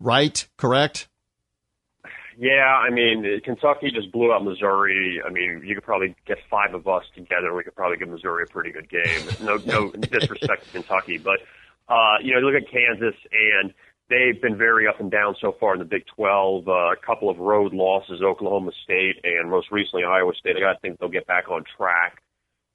Right? 0.00 0.46
Correct? 0.56 1.08
Yeah, 2.38 2.66
I 2.66 2.90
mean, 2.90 3.40
Kentucky 3.44 3.90
just 3.90 4.10
blew 4.10 4.32
out 4.32 4.44
Missouri. 4.44 5.20
I 5.24 5.30
mean, 5.30 5.62
you 5.64 5.74
could 5.74 5.84
probably 5.84 6.16
get 6.26 6.38
five 6.50 6.74
of 6.74 6.88
us 6.88 7.04
together. 7.14 7.54
We 7.54 7.62
could 7.62 7.74
probably 7.74 7.98
give 7.98 8.08
Missouri 8.08 8.44
a 8.48 8.52
pretty 8.52 8.72
good 8.72 8.88
game. 8.88 9.28
No, 9.42 9.56
no 9.56 9.90
disrespect 10.10 10.64
to 10.64 10.70
Kentucky, 10.72 11.18
but 11.18 11.40
uh, 11.88 12.16
you 12.22 12.34
know, 12.34 12.40
look 12.40 12.60
at 12.60 12.70
Kansas, 12.70 13.14
and 13.30 13.72
they've 14.08 14.40
been 14.40 14.56
very 14.56 14.86
up 14.88 15.00
and 15.00 15.10
down 15.10 15.36
so 15.40 15.54
far 15.58 15.74
in 15.74 15.78
the 15.78 15.84
Big 15.84 16.04
12. 16.16 16.68
Uh, 16.68 16.72
a 16.72 16.96
couple 16.96 17.30
of 17.30 17.38
road 17.38 17.72
losses, 17.72 18.22
Oklahoma 18.22 18.72
State, 18.82 19.16
and 19.24 19.50
most 19.50 19.70
recently 19.70 20.04
Iowa 20.04 20.32
State. 20.38 20.56
I 20.56 20.60
got 20.60 20.72
to 20.74 20.78
think 20.80 20.98
they'll 20.98 21.08
get 21.08 21.26
back 21.26 21.48
on 21.50 21.64
track. 21.76 22.20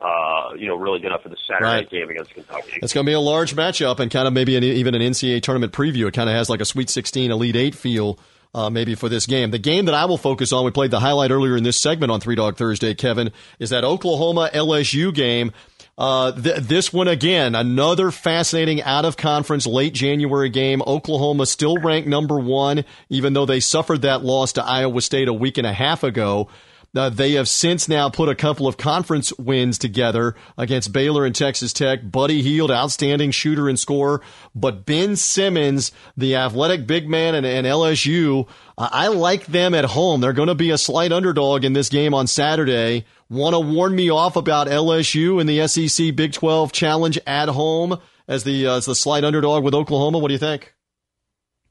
Uh, 0.02 0.54
you 0.58 0.66
know, 0.66 0.76
really 0.76 1.00
good 1.02 1.12
up 1.12 1.24
for 1.24 1.28
the 1.28 1.36
Saturday 1.46 1.66
right. 1.66 1.90
game 1.90 2.10
against 2.10 2.34
Kentucky. 2.34 2.80
It's 2.82 2.94
going 2.94 3.06
to 3.06 3.10
be 3.10 3.14
a 3.14 3.20
large 3.20 3.54
matchup 3.54 4.00
and 4.00 4.10
kind 4.10 4.30
of 4.30 4.34
maybe 4.34 4.56
an, 4.56 4.64
even 4.64 4.96
an 4.96 5.02
NCAA 5.02 5.42
tournament 5.42 5.74
preview. 5.74 6.08
It 6.08 6.14
kind 6.14 6.30
of 6.30 6.36
has 6.36 6.50
like 6.50 6.62
a 6.62 6.66
Sweet 6.66 6.90
16, 6.90 7.32
Elite 7.32 7.58
Eight 7.58 7.76
feel 7.76 8.18
uh, 8.54 8.70
maybe 8.70 8.96
for 8.96 9.10
this 9.10 9.26
game. 9.26 9.52
The 9.52 9.60
game 9.60 9.86
that 9.86 9.96
I 9.96 10.06
will 10.06 10.18
focus 10.18 10.52
on, 10.52 10.66
we 10.66 10.72
played 10.72 10.92
the 10.92 11.00
highlight 11.00 11.32
earlier 11.32 11.56
in 11.56 11.64
this 11.64 11.78
segment 11.78 12.12
on 12.12 12.20
Three 12.20 12.36
Dog 12.36 12.58
Thursday, 12.58 12.94
Kevin, 12.94 13.32
is 13.60 13.70
that 13.70 13.84
Oklahoma 13.84 14.50
LSU 14.54 15.14
game. 15.14 15.52
Uh, 15.98 16.32
th- 16.32 16.62
this 16.64 16.94
one 16.94 17.10
again, 17.10 17.56
another 17.56 18.10
fascinating 18.10 18.82
out 18.84 19.04
of 19.04 19.18
conference 19.18 19.68
late 19.68 19.94
January 19.94 20.50
game. 20.50 20.82
Oklahoma 20.88 21.46
still 21.46 21.78
ranked 21.78 22.08
number 22.08 22.40
one, 22.40 22.86
even 23.10 23.34
though 23.34 23.46
they 23.46 23.60
suffered 23.60 24.04
that 24.04 24.24
loss 24.24 24.54
to 24.54 24.64
Iowa 24.64 25.02
State 25.02 25.28
a 25.28 25.34
week 25.34 25.58
and 25.58 25.68
a 25.68 25.74
half 25.74 26.04
ago. 26.04 26.48
Uh, 26.96 27.10
they 27.10 27.34
have 27.34 27.48
since 27.48 27.88
now 27.88 28.10
put 28.10 28.30
a 28.30 28.36
couple 28.36 28.68
of 28.68 28.78
conference 28.78 29.32
wins 29.38 29.78
together 29.78 30.36
against 30.58 30.92
Baylor 30.92 31.26
and 31.26 31.36
Texas 31.36 31.72
Tech. 31.72 32.12
Buddy 32.12 32.42
Hield, 32.42 32.72
outstanding 32.72 33.32
shooter 33.32 33.70
and 33.70 33.80
scorer. 33.80 34.22
But 34.56 34.86
Ben 34.86 35.16
Simmons, 35.16 35.92
the 36.18 36.36
athletic 36.36 36.88
big 36.88 37.08
man 37.08 37.36
and, 37.36 37.46
and 37.46 37.68
LSU, 37.68 38.48
uh, 38.78 38.90
I 38.92 39.08
like 39.08 39.46
them 39.46 39.76
at 39.76 39.86
home. 39.86 40.22
They're 40.22 40.34
going 40.34 40.48
to 40.48 40.56
be 40.56 40.72
a 40.72 40.78
slight 40.78 41.12
underdog 41.12 41.64
in 41.64 41.74
this 41.74 41.90
game 41.90 42.14
on 42.14 42.26
Saturday. 42.26 43.06
Want 43.30 43.54
to 43.54 43.60
warn 43.60 43.96
me 43.96 44.10
off 44.10 44.36
about 44.36 44.68
LSU 44.68 45.40
in 45.40 45.46
the 45.46 45.68
SEC 45.68 46.16
Big 46.16 46.34
12 46.34 46.72
Challenge 46.72 47.20
at 47.28 47.50
home 47.50 48.00
as 48.28 48.44
the, 48.44 48.66
uh, 48.66 48.78
as 48.78 48.86
the 48.86 48.96
slight 48.96 49.24
underdog 49.24 49.64
with 49.64 49.76
Oklahoma? 49.76 50.18
What 50.18 50.30
do 50.30 50.34
you 50.34 50.40
think? 50.40 50.74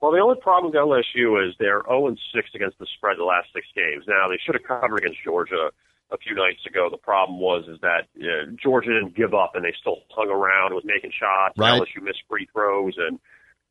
Well, 0.00 0.12
the 0.12 0.18
only 0.18 0.38
problem 0.40 0.70
with 0.70 0.78
LSU 0.78 1.42
is 1.42 1.54
they're 1.58 1.82
0 1.82 2.08
and 2.08 2.20
6 2.34 2.50
against 2.54 2.78
the 2.78 2.86
spread 2.96 3.18
the 3.18 3.24
last 3.24 3.48
six 3.52 3.66
games. 3.74 4.04
Now 4.06 4.28
they 4.28 4.38
should 4.38 4.54
have 4.54 4.62
covered 4.62 4.98
against 4.98 5.18
Georgia 5.24 5.70
a 6.10 6.18
few 6.18 6.34
nights 6.34 6.64
ago. 6.66 6.88
The 6.90 7.02
problem 7.02 7.40
was 7.40 7.66
is 7.68 7.80
that 7.82 8.06
uh, 8.16 8.50
Georgia 8.62 8.94
didn't 8.94 9.16
give 9.16 9.34
up 9.34 9.52
and 9.54 9.64
they 9.64 9.74
still 9.80 10.06
hung 10.10 10.30
around, 10.30 10.72
was 10.72 10.84
making 10.84 11.10
shots. 11.10 11.58
Right. 11.58 11.80
LSU 11.80 12.02
missed 12.02 12.22
free 12.28 12.46
throws, 12.52 12.94
and 12.96 13.18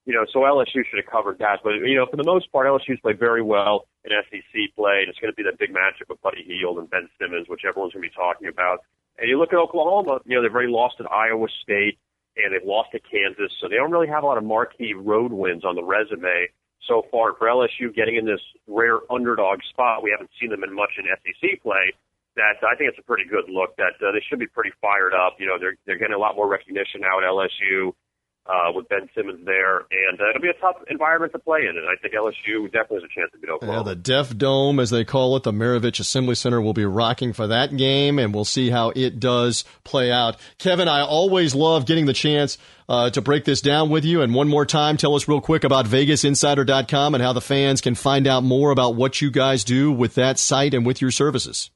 you 0.06 0.14
know 0.14 0.26
so 0.32 0.40
LSU 0.40 0.84
should 0.84 1.00
have 1.00 1.10
covered 1.10 1.40
that. 1.40 1.60
But 1.64 1.80
you 1.88 1.96
know 1.96 2.06
for 2.06 2.18
the 2.18 2.28
most 2.28 2.52
part, 2.52 2.68
LSU's 2.68 3.00
played 3.00 3.20
very 3.20 3.42
well 3.42 3.88
in 4.04 4.12
SEC 4.30 4.76
play, 4.76 5.02
and 5.02 5.10
it's 5.10 5.20
going 5.20 5.32
to 5.32 5.36
be 5.36 5.44
that 5.44 5.58
big 5.58 5.72
matchup 5.72 6.10
with 6.10 6.22
Buddy 6.22 6.44
Hield 6.44 6.78
and 6.78 6.90
Ben 6.90 7.10
Simmons, 7.20 7.48
which 7.48 7.62
everyone's 7.68 7.94
going 7.94 8.04
to 8.04 8.10
be 8.10 8.16
talking 8.16 8.48
about. 8.48 8.84
And 9.18 9.30
you 9.30 9.40
look 9.40 9.54
at 9.54 9.58
Oklahoma, 9.58 10.20
you 10.26 10.36
know 10.36 10.44
they've 10.44 10.54
already 10.54 10.72
lost 10.72 10.96
at 11.00 11.10
Iowa 11.10 11.48
State 11.64 11.98
and 12.44 12.54
they've 12.54 12.68
lost 12.68 12.92
to 12.92 13.00
Kansas, 13.00 13.52
so 13.60 13.68
they 13.68 13.76
don't 13.76 13.92
really 13.92 14.08
have 14.08 14.24
a 14.24 14.28
lot 14.28 14.38
of 14.38 14.44
marquee 14.44 14.94
road 14.94 15.32
wins 15.32 15.66
on 15.66 15.76
the 15.76 15.84
resume 15.84 16.48
so 16.88 17.04
far 17.12 17.34
for 17.36 17.48
LSU 17.48 17.94
getting 17.94 18.16
in 18.16 18.26
this 18.26 18.42
rare 18.68 19.00
underdog 19.12 19.60
spot. 19.70 20.04
We 20.04 20.12
haven't 20.12 20.30
seen 20.40 20.50
them 20.50 20.64
in 20.64 20.74
much 20.74 20.92
in 20.98 21.06
SEC 21.06 21.62
play. 21.62 21.94
That 22.36 22.62
I 22.62 22.78
think 22.78 22.90
it's 22.90 23.00
a 23.00 23.08
pretty 23.10 23.26
good 23.26 23.50
look. 23.50 23.76
That 23.78 23.98
uh, 23.98 24.14
they 24.14 24.22
should 24.30 24.38
be 24.38 24.48
pretty 24.48 24.72
fired 24.80 25.14
up. 25.14 25.38
You 25.40 25.48
know, 25.48 25.58
they're 25.60 25.76
they're 25.86 25.98
getting 25.98 26.16
a 26.16 26.22
lot 26.22 26.36
more 26.36 26.48
recognition 26.48 27.02
now 27.02 27.18
at 27.18 27.26
LSU 27.26 27.94
uh, 28.48 28.72
with 28.74 28.88
Ben 28.90 29.10
Simmons 29.16 29.46
there, 29.46 29.78
and 29.78 30.20
uh, 30.20 30.30
it'll 30.30 30.42
be 30.42 30.50
a 30.50 30.62
tough 30.62 30.78
environment 30.90 31.34
to 31.34 31.40
play 31.40 31.60
in. 31.62 31.78
And 31.78 31.86
I 31.88 31.96
think 32.02 32.14
LSU 32.14 32.72
definitely 32.72 33.02
has 33.02 33.04
a 33.04 33.20
chance 33.20 33.32
to 33.34 33.38
beat 33.38 33.50
Oklahoma. 33.50 33.80
Yeah, 33.80 33.84
the 33.84 33.96
Deaf 33.96 34.38
Dome, 34.38 34.80
as 34.80 34.90
they 34.90 35.04
call 35.04 35.36
it, 35.36 35.44
the 35.44 35.52
Maravich 35.52 36.00
Assembly 36.00 36.36
Center, 36.36 36.62
will 36.62 36.74
be 36.74 36.86
rocking 36.86 37.34
for 37.34 37.48
that 37.48 37.76
game, 37.76 38.20
and 38.20 38.34
we'll 38.34 38.46
see 38.46 38.70
how 38.70 38.92
it 38.96 39.20
does 39.20 39.64
play 39.84 40.12
out. 40.12 40.38
Kevin, 40.58 40.88
I 40.88 41.02
always 41.02 41.54
love 41.54 41.86
getting 41.86 42.06
the 42.06 42.14
chance 42.14 42.58
uh, 42.90 43.10
to 43.10 43.22
break 43.22 43.46
this 43.46 43.62
down 43.62 43.90
with 43.90 44.06
you. 44.06 44.22
And 44.22 44.34
one 44.34 44.48
more 44.48 44.66
time, 44.66 44.98
tell 44.98 45.16
us 45.16 45.28
real 45.28 45.42
quick 45.42 45.64
about 45.64 45.86
VegasInsider.com 45.86 47.16
and 47.16 47.24
how 47.24 47.34
the 47.34 47.42
fans 47.42 47.82
can 47.82 47.96
find 47.96 48.28
out 48.28 48.44
more 48.44 48.72
about 48.72 48.96
what 48.96 49.22
you 49.22 49.30
guys 49.30 49.64
do 49.64 49.92
with 49.92 50.16
that 50.16 50.40
site 50.40 50.74
and 50.74 50.86
with 50.86 51.02
your 51.02 51.12
services 51.12 51.70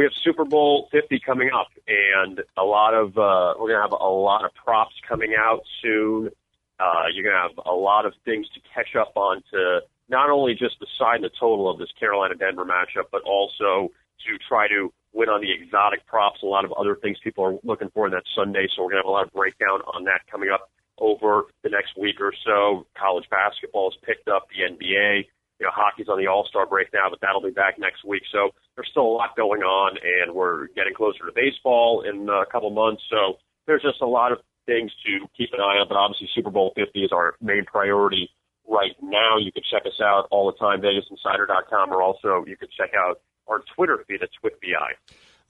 we 0.00 0.04
have 0.04 0.14
Super 0.24 0.46
Bowl 0.46 0.88
50 0.92 1.20
coming 1.20 1.50
up, 1.52 1.68
and 1.86 2.40
a 2.56 2.64
lot 2.64 2.94
of 2.94 3.18
uh, 3.18 3.52
we're 3.60 3.68
gonna 3.68 3.82
have 3.82 3.92
a 3.92 4.08
lot 4.08 4.46
of 4.46 4.54
props 4.54 4.94
coming 5.06 5.34
out 5.38 5.60
soon. 5.82 6.30
Uh, 6.78 7.04
you're 7.12 7.30
gonna 7.30 7.48
have 7.48 7.66
a 7.66 7.74
lot 7.74 8.06
of 8.06 8.14
things 8.24 8.48
to 8.54 8.60
catch 8.74 8.96
up 8.96 9.12
on 9.14 9.42
to 9.52 9.80
not 10.08 10.30
only 10.30 10.54
just 10.54 10.76
and 10.80 11.22
the 11.22 11.28
total 11.38 11.68
of 11.68 11.78
this 11.78 11.90
Carolina 12.00 12.34
Denver 12.34 12.64
matchup, 12.64 13.08
but 13.12 13.20
also 13.24 13.90
to 14.26 14.38
try 14.48 14.68
to 14.68 14.90
win 15.12 15.28
on 15.28 15.42
the 15.42 15.52
exotic 15.52 16.06
props. 16.06 16.42
A 16.42 16.46
lot 16.46 16.64
of 16.64 16.72
other 16.72 16.94
things 16.94 17.18
people 17.22 17.44
are 17.44 17.58
looking 17.62 17.90
for 17.90 18.06
in 18.06 18.12
that 18.12 18.24
Sunday, 18.34 18.68
so 18.74 18.82
we're 18.82 18.92
gonna 18.92 19.00
have 19.00 19.06
a 19.06 19.10
lot 19.10 19.26
of 19.26 19.32
breakdown 19.34 19.82
on 19.92 20.04
that 20.04 20.22
coming 20.30 20.48
up 20.48 20.70
over 20.96 21.44
the 21.62 21.68
next 21.68 21.98
week 21.98 22.22
or 22.22 22.32
so. 22.46 22.86
College 22.96 23.28
basketball 23.28 23.90
has 23.90 23.98
picked 24.02 24.28
up 24.28 24.48
the 24.48 24.62
NBA 24.64 25.26
you 25.60 25.66
know, 25.66 25.72
hockey's 25.74 26.08
on 26.08 26.18
the 26.18 26.26
All 26.26 26.46
Star 26.48 26.66
break 26.66 26.88
now, 26.92 27.08
but 27.10 27.20
that'll 27.20 27.42
be 27.42 27.50
back 27.50 27.78
next 27.78 28.02
week. 28.04 28.22
So 28.32 28.50
there's 28.74 28.88
still 28.90 29.04
a 29.04 29.14
lot 29.14 29.36
going 29.36 29.62
on, 29.62 29.98
and 30.02 30.34
we're 30.34 30.68
getting 30.68 30.94
closer 30.94 31.26
to 31.26 31.32
baseball 31.34 32.02
in 32.02 32.28
a 32.28 32.46
couple 32.50 32.70
months. 32.70 33.02
So 33.10 33.38
there's 33.66 33.82
just 33.82 34.00
a 34.00 34.06
lot 34.06 34.32
of 34.32 34.38
things 34.64 34.90
to 35.04 35.28
keep 35.36 35.50
an 35.52 35.60
eye 35.60 35.76
on. 35.78 35.86
But 35.88 35.96
obviously, 35.96 36.30
Super 36.34 36.50
Bowl 36.50 36.72
50 36.74 37.04
is 37.04 37.12
our 37.12 37.34
main 37.42 37.64
priority 37.66 38.30
right 38.66 38.96
now. 39.02 39.36
You 39.36 39.52
can 39.52 39.62
check 39.70 39.84
us 39.84 40.00
out 40.00 40.28
all 40.30 40.50
the 40.50 40.56
time, 40.58 40.80
VegasInsider.com, 40.80 41.92
or 41.92 42.02
also 42.02 42.44
you 42.46 42.56
can 42.56 42.68
check 42.74 42.90
out 42.96 43.20
our 43.46 43.62
Twitter 43.76 44.02
feed 44.08 44.22
at 44.22 44.30
TwitBI. 44.42 44.96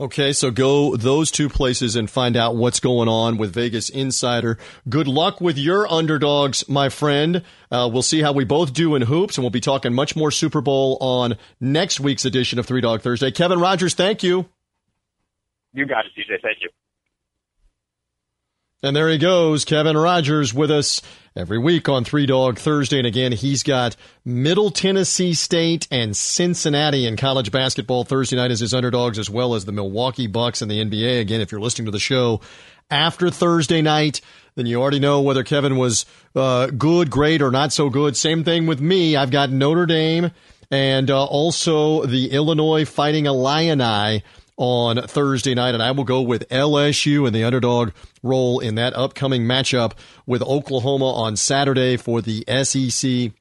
Okay, 0.00 0.32
so 0.32 0.50
go 0.50 0.96
those 0.96 1.30
two 1.30 1.50
places 1.50 1.94
and 1.94 2.08
find 2.08 2.34
out 2.34 2.56
what's 2.56 2.80
going 2.80 3.06
on 3.06 3.36
with 3.36 3.52
Vegas 3.52 3.90
Insider. 3.90 4.56
Good 4.88 5.06
luck 5.06 5.42
with 5.42 5.58
your 5.58 5.86
underdogs, 5.92 6.66
my 6.70 6.88
friend. 6.88 7.42
Uh, 7.70 7.90
we'll 7.92 8.00
see 8.00 8.22
how 8.22 8.32
we 8.32 8.44
both 8.46 8.72
do 8.72 8.94
in 8.94 9.02
hoops, 9.02 9.36
and 9.36 9.44
we'll 9.44 9.50
be 9.50 9.60
talking 9.60 9.92
much 9.92 10.16
more 10.16 10.30
Super 10.30 10.62
Bowl 10.62 10.96
on 11.02 11.36
next 11.60 12.00
week's 12.00 12.24
edition 12.24 12.58
of 12.58 12.64
Three 12.64 12.80
Dog 12.80 13.02
Thursday. 13.02 13.30
Kevin 13.30 13.60
Rogers, 13.60 13.92
thank 13.92 14.22
you. 14.22 14.46
You 15.74 15.84
got 15.84 16.06
it, 16.06 16.12
DJ. 16.16 16.40
Thank 16.40 16.62
you. 16.62 16.70
And 18.82 18.96
there 18.96 19.10
he 19.10 19.18
goes, 19.18 19.66
Kevin 19.66 19.94
Rogers 19.94 20.54
with 20.54 20.70
us 20.70 21.02
every 21.36 21.58
week 21.58 21.86
on 21.90 22.02
Three 22.02 22.24
Dog 22.24 22.58
Thursday. 22.58 22.96
And 22.96 23.06
again, 23.06 23.30
he's 23.30 23.62
got 23.62 23.94
Middle 24.24 24.70
Tennessee 24.70 25.34
State 25.34 25.86
and 25.90 26.16
Cincinnati 26.16 27.06
in 27.06 27.18
college 27.18 27.52
basketball 27.52 28.04
Thursday 28.04 28.36
night 28.36 28.50
as 28.50 28.60
his 28.60 28.72
underdogs, 28.72 29.18
as 29.18 29.28
well 29.28 29.54
as 29.54 29.66
the 29.66 29.72
Milwaukee 29.72 30.26
Bucks 30.26 30.62
in 30.62 30.68
the 30.68 30.82
NBA. 30.82 31.20
Again, 31.20 31.42
if 31.42 31.52
you're 31.52 31.60
listening 31.60 31.84
to 31.84 31.92
the 31.92 31.98
show 31.98 32.40
after 32.90 33.28
Thursday 33.28 33.82
night, 33.82 34.22
then 34.54 34.64
you 34.64 34.80
already 34.80 34.98
know 34.98 35.20
whether 35.20 35.44
Kevin 35.44 35.76
was 35.76 36.06
uh, 36.34 36.68
good, 36.68 37.10
great, 37.10 37.42
or 37.42 37.50
not 37.50 37.74
so 37.74 37.90
good. 37.90 38.16
Same 38.16 38.44
thing 38.44 38.66
with 38.66 38.80
me. 38.80 39.14
I've 39.14 39.30
got 39.30 39.50
Notre 39.50 39.84
Dame 39.84 40.30
and 40.70 41.10
uh, 41.10 41.24
also 41.24 42.06
the 42.06 42.30
Illinois 42.30 42.86
Fighting 42.86 43.26
Illini 43.26 44.22
on 44.60 45.00
Thursday 45.06 45.54
night, 45.54 45.72
and 45.72 45.82
I 45.82 45.90
will 45.92 46.04
go 46.04 46.20
with 46.20 46.46
LSU 46.50 47.26
in 47.26 47.32
the 47.32 47.44
underdog 47.44 47.92
role 48.22 48.60
in 48.60 48.74
that 48.74 48.94
upcoming 48.94 49.44
matchup 49.44 49.92
with 50.26 50.42
Oklahoma 50.42 51.12
on 51.12 51.36
Saturday 51.36 51.96
for 51.96 52.20
the 52.20 52.44
SEC 52.62 53.32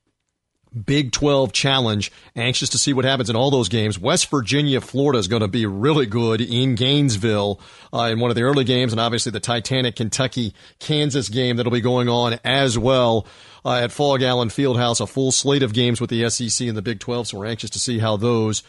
Big 0.86 1.12
12 1.12 1.52
challenge. 1.52 2.12
Anxious 2.38 2.70
to 2.70 2.78
see 2.78 2.94
what 2.94 3.04
happens 3.04 3.30
in 3.30 3.36
all 3.36 3.52
those 3.52 3.68
games. 3.68 4.00
West 4.00 4.30
Virginia, 4.32 4.80
Florida 4.80 5.20
is 5.20 5.28
going 5.28 5.42
to 5.42 5.50
be 5.50 5.66
really 5.66 6.06
good 6.06 6.40
in 6.40 6.76
Gainesville 6.76 7.60
uh, 7.92 8.04
in 8.04 8.22
one 8.22 8.32
of 8.32 8.36
the 8.36 8.44
early 8.44 8.64
games, 8.64 8.94
and 8.94 9.00
obviously 9.02 9.34
the 9.34 9.42
Titanic 9.42 9.98
Kentucky 9.98 10.54
Kansas 10.80 11.28
game 11.28 11.58
that'll 11.58 11.72
be 11.72 11.82
going 11.82 12.08
on 12.08 12.40
as 12.46 12.78
well. 12.78 13.28
Uh, 13.66 13.82
at 13.84 13.92
Phog 13.92 14.22
Allen 14.22 14.48
Fieldhouse, 14.48 15.02
a 15.02 15.08
full 15.08 15.34
slate 15.34 15.64
of 15.64 15.74
games 15.74 16.00
with 16.00 16.10
the 16.10 16.30
SEC 16.30 16.66
and 16.66 16.78
the 16.78 16.82
Big 16.82 17.02
12, 17.02 17.28
so 17.28 17.40
we're 17.40 17.46
anxious 17.46 17.72
to 17.72 17.80
see 17.80 18.00
how 18.00 18.16
those 18.16 18.64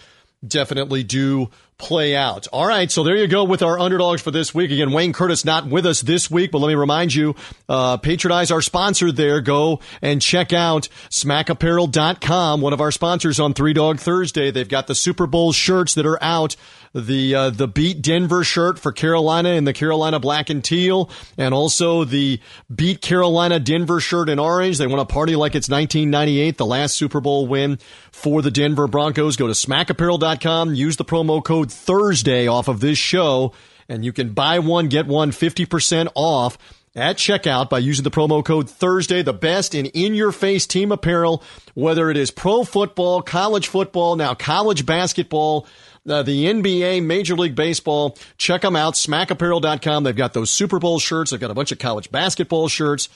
definitely 0.46 1.02
do 1.02 1.50
play 1.80 2.14
out. 2.14 2.46
All 2.52 2.66
right, 2.66 2.90
so 2.90 3.02
there 3.02 3.16
you 3.16 3.26
go 3.26 3.44
with 3.44 3.62
our 3.62 3.78
underdogs 3.78 4.20
for 4.20 4.30
this 4.30 4.54
week. 4.54 4.70
Again, 4.70 4.92
Wayne 4.92 5.12
Curtis 5.12 5.44
not 5.44 5.66
with 5.66 5.86
us 5.86 6.02
this 6.02 6.30
week, 6.30 6.50
but 6.52 6.58
let 6.58 6.68
me 6.68 6.74
remind 6.74 7.14
you, 7.14 7.34
uh, 7.68 7.96
patronize 7.96 8.50
our 8.50 8.60
sponsor 8.60 9.10
there. 9.10 9.40
Go 9.40 9.80
and 10.02 10.20
check 10.20 10.52
out 10.52 10.88
smackapparel.com, 11.08 12.60
one 12.60 12.72
of 12.72 12.80
our 12.80 12.90
sponsors 12.92 13.40
on 13.40 13.54
Three 13.54 13.72
Dog 13.72 13.98
Thursday. 13.98 14.50
They've 14.50 14.68
got 14.68 14.86
the 14.86 14.94
Super 14.94 15.26
Bowl 15.26 15.52
shirts 15.52 15.94
that 15.94 16.06
are 16.06 16.22
out 16.22 16.54
the 16.94 17.34
uh, 17.34 17.50
the 17.50 17.68
beat 17.68 18.02
Denver 18.02 18.42
shirt 18.42 18.78
for 18.78 18.92
Carolina 18.92 19.50
in 19.50 19.64
the 19.64 19.72
Carolina 19.72 20.18
black 20.18 20.50
and 20.50 20.64
teal, 20.64 21.10
and 21.38 21.54
also 21.54 22.04
the 22.04 22.40
beat 22.74 23.00
Carolina 23.00 23.60
Denver 23.60 24.00
shirt 24.00 24.28
in 24.28 24.38
orange. 24.38 24.78
They 24.78 24.86
want 24.86 25.06
to 25.06 25.12
party 25.12 25.36
like 25.36 25.54
it's 25.54 25.68
1998, 25.68 26.56
the 26.56 26.66
last 26.66 26.96
Super 26.96 27.20
Bowl 27.20 27.46
win 27.46 27.78
for 28.10 28.42
the 28.42 28.50
Denver 28.50 28.88
Broncos. 28.88 29.36
Go 29.36 29.46
to 29.46 29.52
smackapparel.com, 29.52 30.74
use 30.74 30.96
the 30.96 31.04
promo 31.04 31.44
code 31.44 31.70
Thursday 31.70 32.48
off 32.48 32.66
of 32.68 32.80
this 32.80 32.98
show, 32.98 33.52
and 33.88 34.04
you 34.04 34.12
can 34.12 34.32
buy 34.32 34.58
one 34.58 34.88
get 34.88 35.06
one 35.06 35.30
50% 35.30 36.08
off 36.14 36.58
at 36.96 37.16
checkout 37.16 37.70
by 37.70 37.78
using 37.78 38.02
the 38.02 38.10
promo 38.10 38.44
code 38.44 38.68
Thursday, 38.68 39.22
the 39.22 39.32
best 39.32 39.74
in 39.74 39.86
in 39.86 40.14
your 40.14 40.32
face 40.32 40.66
team 40.66 40.90
apparel, 40.90 41.42
whether 41.74 42.10
it 42.10 42.16
is 42.16 42.30
pro 42.30 42.64
football, 42.64 43.22
college 43.22 43.68
football, 43.68 44.16
now 44.16 44.34
college 44.34 44.84
basketball, 44.84 45.66
uh, 46.08 46.22
the 46.22 46.46
NBA, 46.46 47.04
Major 47.04 47.34
League 47.34 47.54
Baseball. 47.54 48.16
Check 48.38 48.62
them 48.62 48.76
out, 48.76 48.94
smackapparel.com. 48.94 50.04
They've 50.04 50.16
got 50.16 50.32
those 50.32 50.50
Super 50.50 50.78
Bowl 50.78 50.98
shirts. 50.98 51.30
They've 51.30 51.40
got 51.40 51.50
a 51.50 51.54
bunch 51.54 51.72
of 51.72 51.78
college 51.78 52.10
basketball 52.10 52.68
shirts. 52.68 53.08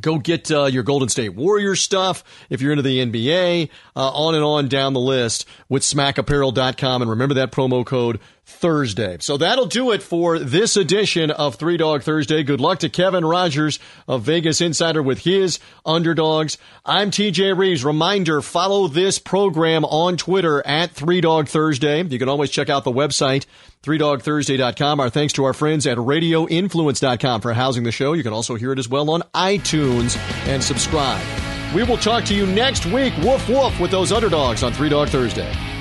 Go 0.00 0.18
get 0.18 0.50
uh, 0.50 0.64
your 0.64 0.82
Golden 0.82 1.08
State 1.08 1.30
Warriors 1.30 1.80
stuff 1.80 2.24
if 2.50 2.60
you're 2.60 2.72
into 2.72 2.82
the 2.82 3.04
NBA, 3.04 3.68
uh, 3.96 4.10
on 4.10 4.34
and 4.34 4.44
on 4.44 4.68
down 4.68 4.92
the 4.92 5.00
list 5.00 5.46
with 5.68 5.82
smackapparel.com. 5.82 7.02
And 7.02 7.10
remember 7.10 7.34
that 7.34 7.52
promo 7.52 7.84
code 7.84 8.20
Thursday. 8.46 9.16
So 9.20 9.36
that'll 9.36 9.66
do 9.66 9.92
it 9.92 10.02
for 10.02 10.38
this 10.38 10.76
edition 10.76 11.30
of 11.30 11.54
Three 11.54 11.76
Dog 11.76 12.02
Thursday. 12.02 12.42
Good 12.42 12.60
luck 12.60 12.80
to 12.80 12.90
Kevin 12.90 13.24
Rogers 13.24 13.78
of 14.06 14.22
Vegas 14.22 14.60
Insider 14.60 15.02
with 15.02 15.20
his 15.20 15.58
underdogs. 15.86 16.58
I'm 16.84 17.10
TJ 17.10 17.56
Reeves. 17.56 17.84
Reminder, 17.84 18.42
follow 18.42 18.86
this 18.86 19.18
program 19.18 19.84
on 19.84 20.16
Twitter 20.16 20.64
at 20.66 20.90
Three 20.90 21.22
Dog 21.22 21.48
Thursday. 21.48 22.02
You 22.02 22.18
can 22.18 22.28
always 22.28 22.50
check 22.50 22.68
out 22.68 22.84
the 22.84 22.92
website, 22.92 23.46
threedogthursday.com. 23.84 25.00
Our 25.00 25.10
thanks 25.10 25.34
to 25.34 25.44
our 25.44 25.52
friends 25.52 25.86
at 25.86 25.98
radioinfluence.com 25.98 27.40
for 27.40 27.52
housing 27.52 27.84
the 27.84 27.92
show. 27.92 28.12
You 28.12 28.22
can 28.22 28.32
also 28.32 28.54
hear 28.54 28.72
it 28.72 28.78
as 28.78 28.88
well 28.88 29.10
on 29.10 29.22
iTunes 29.34 30.16
and 30.46 30.62
subscribe. 30.62 31.24
We 31.74 31.82
will 31.82 31.98
talk 31.98 32.24
to 32.26 32.34
you 32.34 32.46
next 32.46 32.86
week, 32.86 33.16
woof 33.18 33.48
woof, 33.48 33.78
with 33.80 33.90
those 33.90 34.12
underdogs 34.12 34.62
on 34.62 34.72
Three 34.72 34.88
Dog 34.88 35.08
Thursday. 35.08 35.73